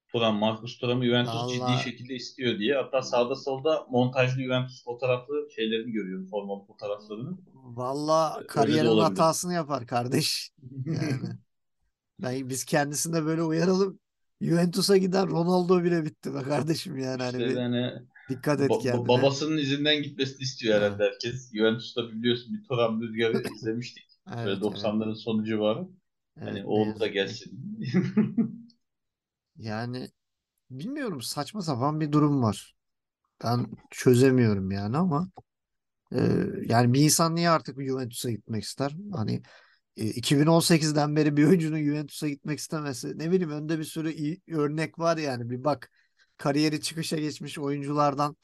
Turan, 0.09 0.35
Marcus 0.35 0.79
Thuram'ı 0.79 1.05
Juventus 1.05 1.53
ciddi 1.53 1.63
Vallahi- 1.63 1.85
şekilde 1.85 2.15
istiyor 2.15 2.59
diye. 2.59 2.75
Hatta 2.77 3.03
sağda 3.03 3.35
solda 3.35 3.87
montajlı 3.91 4.43
Juventus 4.43 4.85
fotoğraflı 4.85 5.49
şeylerini 5.57 5.93
görüyorum. 5.93 6.27
Formalı 6.27 6.67
fotoğraflarını. 6.67 7.39
Valla 7.55 8.43
kariyerin 8.49 8.99
hatasını 8.99 9.55
yapar 9.55 9.87
kardeş. 9.87 10.51
Yani 10.87 11.21
ben, 12.23 12.49
biz 12.49 12.65
kendisine 12.65 13.25
böyle 13.25 13.43
uyaralım. 13.43 13.99
Juventus'a 14.41 14.97
giden 14.97 15.31
Ronaldo 15.31 15.85
bile 15.85 16.05
bitti 16.05 16.35
be 16.35 16.43
kardeşim 16.43 16.99
yani 16.99 17.23
hani 17.23 17.37
İşte 17.43 17.51
bir 17.51 17.57
yani 17.57 17.93
dikkat 18.29 18.61
et 18.61 18.79
ba- 18.79 18.79
kendine. 18.79 19.09
babasının 19.09 19.59
izinden 19.59 20.03
gitmesini 20.03 20.43
istiyor 20.43 20.77
herhalde 20.83 21.05
herkes. 21.05 21.53
Juventus'ta 21.55 22.13
biliyorsun 22.13 22.55
bir 22.55 22.65
Thuram 22.69 23.03
rüzgarı 23.03 23.43
izlemiştik. 23.55 24.05
Evet, 24.33 24.45
Böyle 24.45 24.61
90'ların 24.61 25.15
sonu 25.15 25.45
civarı. 25.45 25.89
evet, 26.41 26.61
Hani 26.61 26.65
oğlu 26.65 27.01
da 27.01 27.07
gelsin. 27.07 27.79
Yani 29.57 30.09
bilmiyorum 30.71 31.23
saçma 31.23 31.63
sapan 31.63 32.01
bir 32.01 32.13
durum 32.13 32.43
var. 32.43 32.77
Ben 33.45 33.67
çözemiyorum 33.91 34.71
yani 34.71 34.99
ama 34.99 35.31
e, 36.13 36.19
yani 36.67 36.95
bir 36.95 37.01
insan 37.03 37.37
niye 37.37 37.51
artık 37.51 37.83
Juventus'a 37.83 38.31
gitmek 38.31 38.65
ister? 38.65 38.97
Hani 39.15 39.43
e, 39.99 40.07
2018'den 40.07 41.17
beri 41.17 41.39
bir 41.39 41.45
oyuncunun 41.47 41.79
Juventus'a 41.85 42.29
gitmek 42.29 42.61
istemesi 42.61 43.19
ne 43.21 43.31
bileyim 43.33 43.51
önde 43.53 43.81
bir 43.81 43.85
sürü 43.85 44.13
iyi 44.13 44.43
örnek 44.49 44.99
var 44.99 45.17
yani 45.19 45.51
bir 45.51 45.65
bak 45.65 45.91
kariyeri 46.37 46.81
çıkışa 46.81 47.17
geçmiş 47.17 47.59
oyunculardan 47.59 48.37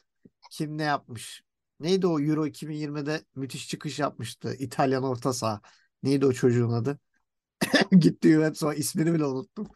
kim 0.50 0.78
ne 0.78 0.82
yapmış? 0.82 1.42
Neydi 1.80 2.06
o 2.06 2.20
Euro 2.20 2.46
2020'de 2.46 3.24
müthiş 3.34 3.68
çıkış 3.68 3.98
yapmıştı 3.98 4.54
İtalyan 4.58 5.02
orta 5.02 5.32
saha. 5.32 5.60
Neydi 6.02 6.26
o 6.26 6.32
çocuğun 6.32 6.70
adı? 6.70 6.98
Gitti 8.00 8.28
Juventus'a 8.28 8.74
ismini 8.74 9.14
bile 9.14 9.24
unuttum. 9.24 9.68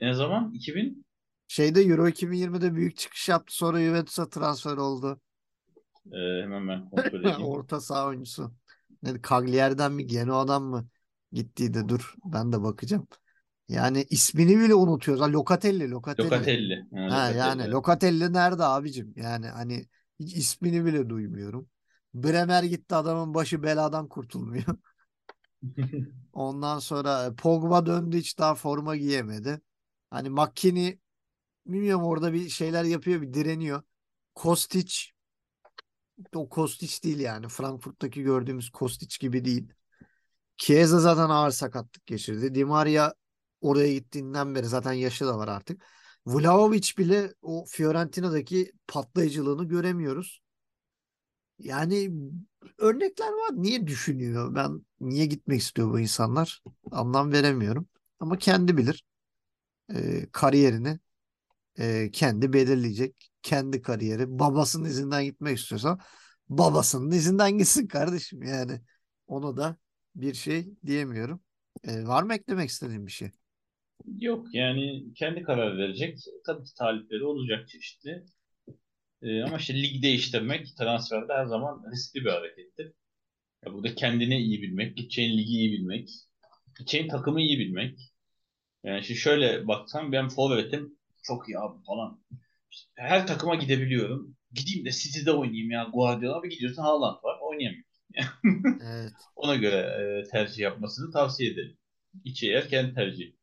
Ne 0.00 0.14
zaman? 0.14 0.52
2000? 0.54 1.06
Şeyde 1.48 1.82
Euro 1.82 2.08
2020'de 2.08 2.74
büyük 2.74 2.96
çıkış 2.96 3.28
yaptı 3.28 3.56
sonra 3.56 3.80
Juventus'a 3.80 4.28
transfer 4.28 4.76
oldu. 4.76 5.20
Ee, 6.12 6.42
hemen 6.42 6.68
ben 6.68 6.90
kontrol 6.90 7.20
edeyim. 7.20 7.42
Orta 7.44 7.80
saha 7.80 8.06
oyuncusu. 8.06 8.52
Ne, 9.02 9.12
Cagliari'den 9.28 9.92
mi 9.92 10.06
Genoa'dan 10.06 10.62
mı 10.62 10.88
gittiydi 11.32 11.88
dur 11.88 12.14
ben 12.24 12.52
de 12.52 12.62
bakacağım. 12.62 13.08
Yani 13.68 14.06
ismini 14.10 14.58
bile 14.60 14.74
unutuyoruz. 14.74 15.22
Ha, 15.22 15.32
Locatelli, 15.32 15.90
Locatelli. 15.90 16.26
Locatelli. 16.30 16.86
Ha, 16.94 17.00
Ha, 17.06 17.06
Locatelli. 17.06 17.38
yani 17.38 17.70
Locatelli 17.70 18.32
nerede 18.32 18.64
abicim? 18.64 19.12
Yani 19.16 19.46
hani 19.46 19.86
hiç 20.20 20.36
ismini 20.36 20.84
bile 20.84 21.08
duymuyorum. 21.08 21.68
Bremer 22.14 22.62
gitti 22.62 22.94
adamın 22.94 23.34
başı 23.34 23.62
beladan 23.62 24.08
kurtulmuyor. 24.08 24.64
Ondan 26.32 26.78
sonra 26.78 27.34
Pogba 27.34 27.86
döndü 27.86 28.16
hiç 28.18 28.38
daha 28.38 28.54
forma 28.54 28.96
giyemedi. 28.96 29.60
Hani 30.10 30.30
McKennie 30.30 30.98
bilmiyorum 31.66 32.04
orada 32.04 32.32
bir 32.32 32.48
şeyler 32.48 32.84
yapıyor 32.84 33.22
bir 33.22 33.34
direniyor. 33.34 33.82
Kostic 34.34 34.94
o 36.34 36.48
Kostic 36.48 37.02
değil 37.02 37.18
yani. 37.20 37.48
Frankfurt'taki 37.48 38.22
gördüğümüz 38.22 38.70
Kostic 38.70 39.16
gibi 39.20 39.44
değil. 39.44 39.68
Chiesa 40.58 41.00
zaten 41.00 41.28
ağır 41.30 41.50
sakatlık 41.50 42.06
geçirdi. 42.06 42.54
Di 42.54 42.64
Maria 42.64 43.12
oraya 43.60 43.92
gittiğinden 43.94 44.54
beri 44.54 44.66
zaten 44.66 44.92
yaşı 44.92 45.26
da 45.26 45.38
var 45.38 45.48
artık. 45.48 45.82
Vlahovic 46.26 46.90
bile 46.98 47.34
o 47.42 47.64
Fiorentina'daki 47.68 48.72
patlayıcılığını 48.88 49.64
göremiyoruz. 49.64 50.40
Yani 51.58 52.10
örnekler 52.78 53.28
var. 53.28 53.50
Niye 53.52 53.86
düşünüyor? 53.86 54.54
Ben 54.54 54.86
niye 55.00 55.26
gitmek 55.26 55.60
istiyor 55.60 55.90
bu 55.90 56.00
insanlar? 56.00 56.62
Anlam 56.90 57.32
veremiyorum. 57.32 57.88
Ama 58.20 58.38
kendi 58.38 58.76
bilir. 58.76 59.04
Ee, 59.94 60.26
kariyerini 60.32 60.98
e, 61.78 62.10
kendi 62.12 62.52
belirleyecek. 62.52 63.30
Kendi 63.42 63.82
kariyeri. 63.82 64.38
Babasının 64.38 64.84
izinden 64.84 65.24
gitmek 65.24 65.58
istiyorsa 65.58 65.98
babasının 66.48 67.10
izinden 67.10 67.58
gitsin 67.58 67.86
kardeşim 67.86 68.42
yani. 68.42 68.80
Onu 69.26 69.56
da 69.56 69.76
bir 70.14 70.34
şey 70.34 70.74
diyemiyorum. 70.86 71.40
Ee, 71.84 72.06
var 72.06 72.22
mı 72.22 72.34
eklemek 72.34 72.70
istediğin 72.70 73.06
bir 73.06 73.12
şey? 73.12 73.30
Yok 74.20 74.46
yani 74.52 75.14
kendi 75.14 75.42
karar 75.42 75.78
verecek. 75.78 76.18
Tabii 76.46 76.64
ki 76.64 76.74
talipleri 76.78 77.24
olacak 77.24 77.68
çeşitli. 77.68 78.24
Ee, 79.22 79.42
ama 79.42 79.56
işte 79.58 79.82
lig 79.82 80.02
değiştirmek 80.02 80.76
transferde 80.78 81.32
her 81.32 81.46
zaman 81.46 81.84
riskli 81.92 82.24
bir 82.24 82.30
harekettir. 82.30 82.92
Ya 83.66 83.72
burada 83.72 83.94
kendini 83.94 84.38
iyi 84.38 84.62
bilmek, 84.62 84.96
gideceğin 84.96 85.38
ligi 85.38 85.52
iyi 85.52 85.72
bilmek, 85.72 86.10
gideceğin 86.78 87.08
takımı 87.08 87.40
iyi 87.40 87.58
bilmek. 87.58 88.00
Yani 88.84 89.04
şimdi 89.04 89.20
şöyle 89.20 89.68
baksam 89.68 90.12
ben 90.12 90.28
forvetim 90.28 90.98
çok 91.22 91.48
iyi 91.48 91.58
abi 91.58 91.84
falan. 91.84 92.20
İşte 92.70 92.90
her 92.96 93.26
takıma 93.26 93.54
gidebiliyorum. 93.54 94.36
Gideyim 94.52 94.84
de 94.86 94.90
City'de 94.90 95.32
oynayayım 95.32 95.70
ya 95.70 95.90
Guardiola. 95.94 96.42
Bir 96.42 96.50
gidiyorsun 96.50 96.82
Haaland 96.82 97.24
var 97.24 97.38
oynayamıyor. 97.42 97.84
Evet. 98.82 99.12
Ona 99.36 99.56
göre 99.56 99.76
e, 99.76 100.30
tercih 100.30 100.58
yapmasını 100.58 101.12
tavsiye 101.12 101.50
ederim. 101.50 101.78
İçi 102.24 102.46
yer 102.46 102.68
kendi 102.68 102.94
tercihi. 102.94 103.35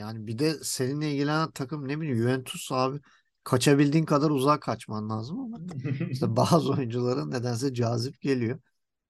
Yani 0.00 0.26
bir 0.26 0.38
de 0.38 0.54
seninle 0.62 1.12
ilgilenen 1.12 1.50
takım 1.50 1.88
ne 1.88 2.00
bileyim 2.00 2.16
Juventus 2.18 2.72
abi 2.72 3.00
kaçabildiğin 3.44 4.04
kadar 4.04 4.30
uzağa 4.30 4.60
kaçman 4.60 5.10
lazım 5.10 5.38
ama 5.40 5.58
işte 6.10 6.26
bazı 6.36 6.70
oyuncuların 6.70 7.30
nedense 7.30 7.74
cazip 7.74 8.20
geliyor. 8.20 8.60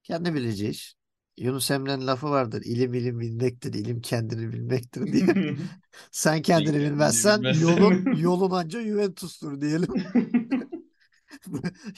Kendi 0.03 0.34
bileceği 0.34 0.70
iş. 0.70 0.95
Yunus 1.36 1.70
Emre'nin 1.70 2.07
lafı 2.07 2.30
vardır. 2.30 2.62
İlim 2.64 2.95
ilim 2.95 3.20
bilmektir, 3.20 3.74
ilim 3.74 4.01
kendini 4.01 4.53
bilmektir 4.53 5.12
diye. 5.12 5.57
Sen 6.12 6.43
kendini 6.43 6.78
bilmezsen 6.80 7.43
yolun 7.61 8.14
yolun 8.16 8.51
anca 8.51 8.82
Juventus'tur 8.82 9.61
diyelim. 9.61 9.88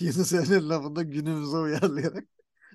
Yunus 0.00 0.32
Emre'nin 0.32 0.68
lafını 0.68 0.96
da 0.96 1.02
günümüze 1.02 1.56
uyarlayarak 1.56 2.24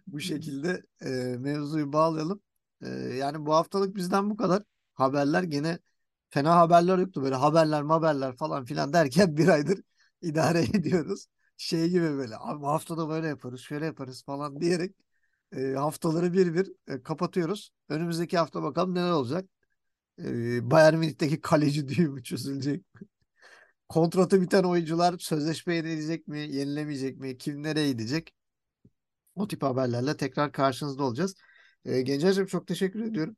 bu 0.07 0.19
şekilde 0.19 0.83
e, 1.01 1.09
mevzuyu 1.39 1.93
bağlayalım. 1.93 2.41
E, 2.81 2.89
yani 2.89 3.45
bu 3.45 3.53
haftalık 3.53 3.95
bizden 3.95 4.29
bu 4.29 4.37
kadar. 4.37 4.63
Haberler 4.93 5.43
gene 5.43 5.79
fena 6.29 6.55
haberler 6.55 6.97
yoktu. 6.97 7.23
Böyle 7.23 7.35
haberler 7.35 7.81
haberler 7.83 8.35
falan 8.35 8.65
filan 8.65 8.93
derken 8.93 9.37
bir 9.37 9.47
aydır 9.47 9.79
idare 10.21 10.63
ediyoruz. 10.63 11.27
Şey 11.57 11.89
gibi 11.89 12.03
böyle 12.03 12.35
abi 12.37 12.65
haftada 12.65 13.09
böyle 13.09 13.27
yaparız 13.27 13.61
şöyle 13.61 13.85
yaparız 13.85 14.23
falan 14.25 14.61
diyerek 14.61 14.95
E, 15.57 15.73
haftaları 15.73 16.33
bir 16.33 16.53
bir 16.53 16.71
e, 16.87 17.03
kapatıyoruz. 17.03 17.71
Önümüzdeki 17.89 18.37
hafta 18.37 18.63
bakalım 18.63 18.95
neler 18.95 19.11
olacak. 19.11 19.49
E, 20.19 20.71
Bayern 20.71 20.95
Münih'teki 20.97 21.41
kaleci 21.41 21.87
düğümü 21.89 22.23
çözülecek. 22.23 22.83
Kontratı 23.89 24.41
biten 24.41 24.63
oyuncular 24.63 25.15
sözleşme 25.19 25.75
yenilecek 25.75 26.27
mi, 26.27 26.39
yenilemeyecek 26.39 27.17
mi, 27.19 27.37
kim 27.37 27.63
nereye 27.63 27.91
gidecek? 27.91 28.33
O 29.35 29.47
tip 29.47 29.63
haberlerle 29.63 30.17
tekrar 30.17 30.51
karşınızda 30.51 31.03
olacağız. 31.03 31.35
E, 31.85 32.01
Gencer'cim 32.01 32.45
çok 32.45 32.67
teşekkür 32.67 33.03
ediyorum. 33.03 33.37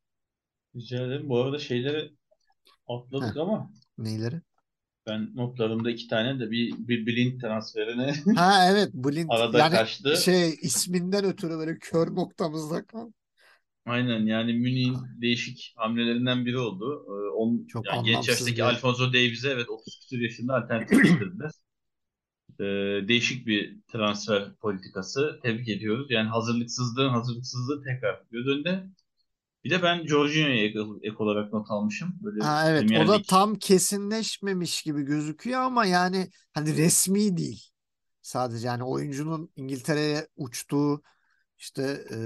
Rica 0.75 0.97
ederim. 1.05 1.29
Bu 1.29 1.37
arada 1.39 1.59
şeyleri 1.59 2.11
atladık 2.89 3.37
ama 3.37 3.71
Neyleri? 3.97 4.41
ben 5.07 5.35
notlarımda 5.35 5.91
iki 5.91 6.07
tane 6.07 6.39
de 6.39 6.51
bir, 6.51 6.73
bir 6.87 7.05
Blind 7.05 7.41
transferine 7.41 8.13
Ha 8.35 8.67
evet 8.71 8.93
Blind 8.93 9.29
arada 9.29 9.59
yani 9.59 9.71
kaçtı. 9.71 10.17
şey 10.17 10.49
isminden 10.61 11.25
ötürü 11.25 11.57
böyle 11.57 11.77
kör 11.79 12.15
noktamızda 12.15 12.85
kal. 12.85 13.11
Aynen 13.85 14.25
yani 14.25 14.53
Münih'in 14.53 14.97
değişik 15.21 15.73
hamlelerinden 15.75 16.45
biri 16.45 16.57
oldu. 16.59 17.05
Ee, 17.07 17.29
onun, 17.31 17.67
Çok 17.67 17.85
yani 17.85 17.95
genç 17.95 18.07
anlamsız 18.07 18.29
yaştaki 18.29 18.55
bir- 18.57 18.61
Alfonso 18.61 19.07
Davies'e 19.09 19.49
evet 19.49 19.69
30 19.69 19.99
küsur 19.99 20.21
yaşında 20.23 20.55
alternatif 20.55 21.03
getirdiler. 21.03 21.51
Ee, 22.59 23.07
değişik 23.07 23.47
bir 23.47 23.81
transfer 23.91 24.55
politikası. 24.55 25.39
Tebrik 25.43 25.69
ediyoruz. 25.69 26.07
Yani 26.11 26.29
hazırlıksızlığın 26.29 27.09
hazırlıksızlığı 27.09 27.83
tekrar 27.83 28.21
göz 28.31 28.47
önünde. 28.47 28.83
Bir 29.63 29.69
de 29.69 29.83
ben 29.83 30.05
Jorginho'ya 30.07 30.63
ek, 30.63 30.79
ek 31.03 31.15
olarak 31.19 31.53
not 31.53 31.71
almışım. 31.71 32.15
Böyle 32.21 32.43
Ha 32.43 32.69
evet 32.69 32.81
Premier 32.81 33.05
o 33.05 33.07
da 33.07 33.15
Lig- 33.15 33.27
tam 33.27 33.55
kesinleşmemiş 33.55 34.81
gibi 34.81 35.01
gözüküyor 35.01 35.59
ama 35.61 35.85
yani 35.85 36.29
hani 36.53 36.77
resmi 36.77 37.37
değil. 37.37 37.63
Sadece 38.21 38.67
yani 38.67 38.83
oyuncunun 38.83 39.49
İngiltere'ye 39.55 40.27
uçtuğu 40.35 41.01
işte 41.57 41.81
e, 42.13 42.17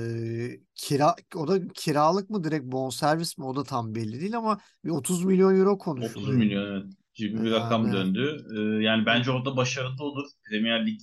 kira 0.76 1.16
o 1.36 1.48
da 1.48 1.68
kiralık 1.68 2.30
mı 2.30 2.44
direkt 2.44 2.66
bonservis 2.66 3.38
mi 3.38 3.46
o 3.46 3.56
da 3.56 3.64
tam 3.64 3.96
belli 3.96 4.22
değil 4.22 4.38
ama 4.38 4.60
bir 4.86 4.90
30 4.90 5.26
milyon 5.26 5.60
euro 5.60 5.72
30 5.72 5.86
konuşuluyor. 5.86 6.34
milyon 6.38 6.66
evet. 6.72 6.94
Ciddi 7.14 7.44
bir 7.44 7.52
rakam 7.52 7.86
Yani- 7.86 7.94
döndü. 7.94 8.46
Ee, 8.58 8.84
yani 8.84 9.06
bence 9.06 9.32
orada 9.32 9.58
başarılı 9.58 10.04
olur. 10.04 10.26
Premier 10.50 10.86
Lig 10.88 11.00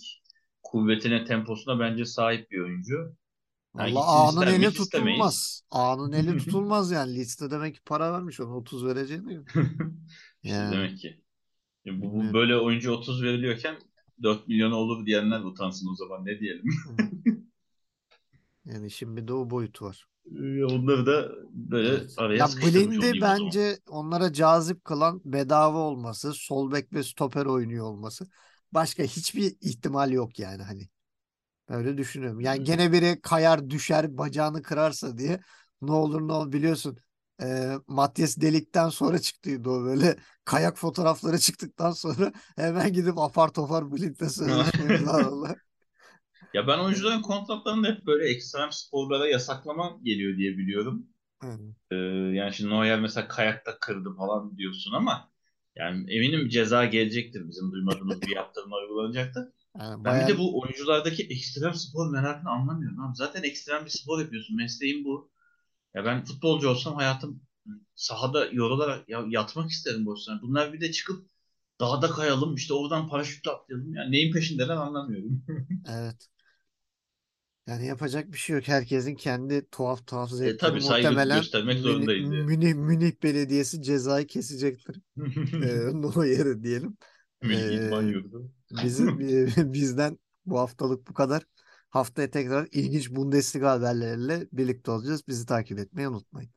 kuvvetine, 0.62 1.24
temposuna 1.24 1.80
bence 1.80 2.04
sahip 2.04 2.50
bir 2.50 2.60
oyuncu. 2.60 3.16
Gitsin 3.78 4.00
ağanın 4.00 4.28
ister 4.28 4.46
eli 4.46 4.74
tutulmaz. 4.74 5.62
Ağanın 5.70 6.12
eli 6.12 6.36
tutulmaz 6.38 6.90
yani. 6.90 7.14
Leeds'te 7.16 7.50
demek 7.50 7.74
ki 7.74 7.80
para 7.86 8.12
vermiş 8.12 8.40
ona 8.40 8.56
30 8.56 8.84
vereceğini. 8.86 9.34
yok. 9.34 9.46
İşte 10.42 10.56
Yani. 10.56 10.74
demek 10.74 10.98
ki. 10.98 11.20
Bu, 11.86 12.12
bu 12.14 12.34
böyle 12.34 12.56
oyuncu 12.56 12.92
30 12.92 13.22
veriliyorken 13.22 13.76
4 14.22 14.48
milyona 14.48 14.76
olur 14.76 15.06
diyenler 15.06 15.40
utansın 15.40 15.88
o 15.92 15.94
zaman 15.94 16.26
ne 16.26 16.40
diyelim. 16.40 16.64
Yani 18.64 18.88
bir 19.02 19.28
de 19.28 19.32
o 19.32 19.50
boyutu 19.50 19.84
var. 19.84 20.06
Onları 20.72 21.06
da 21.06 21.32
böyle 21.52 21.88
Evet. 21.88 22.14
araya 22.18 22.38
Ya 22.38 22.48
Blind'i 22.62 23.20
bence 23.20 23.78
onlara 23.88 24.32
cazip 24.32 24.84
kılan 24.84 25.20
bedava 25.24 25.78
olması, 25.78 26.32
sol 26.34 26.72
bek 26.72 26.92
ve 26.92 27.02
stoper 27.02 27.46
oynuyor 27.46 27.84
olması. 27.84 28.26
Başka 28.72 29.02
hiçbir 29.02 29.56
ihtimal 29.60 30.10
yok 30.12 30.38
yani 30.38 30.62
hani. 30.62 30.88
Öyle 31.70 31.98
düşünüyorum. 31.98 32.40
Yani 32.40 32.64
gene 32.64 32.92
biri 32.92 33.20
kayar 33.22 33.70
düşer 33.70 34.18
bacağını 34.18 34.62
kırarsa 34.62 35.18
diye 35.18 35.40
ne 35.82 35.92
olur 35.92 36.28
ne 36.28 36.32
olur 36.32 36.52
biliyorsun. 36.52 36.98
E, 37.42 37.72
Matias 37.86 38.36
delikten 38.40 38.88
sonra 38.88 39.18
çıktıydı 39.18 39.70
o 39.70 39.84
böyle 39.84 40.16
kayak 40.44 40.78
fotoğrafları 40.78 41.38
çıktıktan 41.38 41.90
sonra 41.92 42.32
hemen 42.56 42.92
gidip 42.92 43.18
apar 43.18 43.48
topar 43.52 43.92
Blind'le 43.92 44.28
sözleşme 44.30 44.86
imzaladılar. 44.86 45.58
Ya 46.54 46.66
ben 46.66 46.78
oyuncuların 46.78 47.22
kontratlarını 47.22 47.88
hep 47.88 48.06
böyle 48.06 48.28
ekstrem 48.28 48.72
sporlara 48.72 49.28
yasaklama 49.28 49.98
geliyor 50.02 50.36
diye 50.36 50.58
biliyorum. 50.58 51.06
Ee, 51.92 51.96
yani 52.36 52.54
şimdi 52.54 52.70
Neuer 52.70 53.00
mesela 53.00 53.28
kayakta 53.28 53.78
kırdı 53.80 54.14
falan 54.16 54.56
diyorsun 54.58 54.92
ama 54.94 55.30
yani 55.76 56.14
eminim 56.14 56.48
ceza 56.48 56.84
gelecektir 56.84 57.48
bizim 57.48 57.72
duymadığımız 57.72 58.22
bir 58.22 58.36
yaptırımlar 58.36 58.82
uygulanacaktır. 58.82 59.44
Yani 59.78 60.04
Ben 60.04 60.20
bir 60.22 60.34
de 60.34 60.38
bu 60.38 60.60
oyunculardaki 60.60 61.22
ekstrem 61.26 61.74
spor 61.74 62.10
merakını 62.10 62.50
anlamıyorum 62.50 63.00
abi. 63.00 63.16
Zaten 63.16 63.42
ekstrem 63.42 63.84
bir 63.84 63.90
spor 63.90 64.20
yapıyorsun. 64.20 64.56
Mesleğin 64.56 65.04
bu. 65.04 65.30
Ya 65.94 66.04
ben 66.04 66.24
futbolcu 66.24 66.68
olsam 66.68 66.94
hayatım 66.94 67.42
sahada 67.94 68.46
yorularak 68.46 69.08
ya 69.08 69.24
yatmak 69.28 69.70
isterim 69.70 70.06
boşuna. 70.06 70.42
Bunlar 70.42 70.72
bir 70.72 70.80
de 70.80 70.92
çıkıp 70.92 71.26
dağda 71.80 72.10
kayalım 72.10 72.54
işte 72.54 72.74
oradan 72.74 73.08
paraşütle 73.08 73.50
atlayalım. 73.50 73.94
Yani 73.94 74.12
neyin 74.12 74.32
peşindeler 74.32 74.76
anlamıyorum. 74.76 75.44
Evet. 75.88 76.28
Yani 77.66 77.86
yapacak 77.86 78.32
bir 78.32 78.36
şey 78.38 78.56
yok. 78.56 78.68
Herkesin 78.68 79.14
kendi 79.14 79.70
tuhaf 79.70 80.06
tuhaf 80.06 80.30
zevkleri 80.30 80.54
E, 80.54 80.56
tabii 80.56 80.80
saygı 80.80 81.08
muhtemelen 81.08 81.38
göstermek 81.40 81.74
Münih, 81.74 81.82
zorundayız 81.82 82.30
yani. 82.30 82.44
Münih, 82.44 82.74
Münih 82.74 83.12
Belediyesi 83.22 83.82
cezayı 83.82 84.26
kesecektir. 84.26 85.00
Ee, 85.62 86.02
Neuer'e 86.02 86.62
diyelim. 86.62 86.96
Ee, 87.44 87.90
bizim 88.84 89.20
e, 89.20 89.72
bizden 89.72 90.18
bu 90.46 90.58
haftalık 90.58 91.08
bu 91.08 91.14
kadar. 91.14 91.42
Haftaya 91.90 92.30
tekrar 92.30 92.68
ilginç 92.72 93.10
Bundesliga 93.10 93.70
haberleriyle 93.70 94.46
birlikte 94.52 94.90
olacağız. 94.90 95.28
Bizi 95.28 95.46
takip 95.46 95.78
etmeyi 95.78 96.08
unutmayın. 96.08 96.50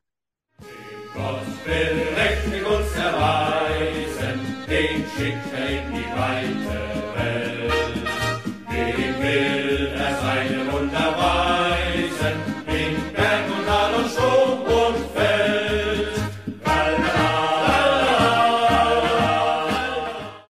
Den 4.68 5.04
schickt 5.04 5.52
er 5.54 5.68
in 5.70 5.92
die 5.94 6.02
weite 6.16 7.04
Welt. 7.14 7.72
Den 8.70 9.20
will 9.20 9.63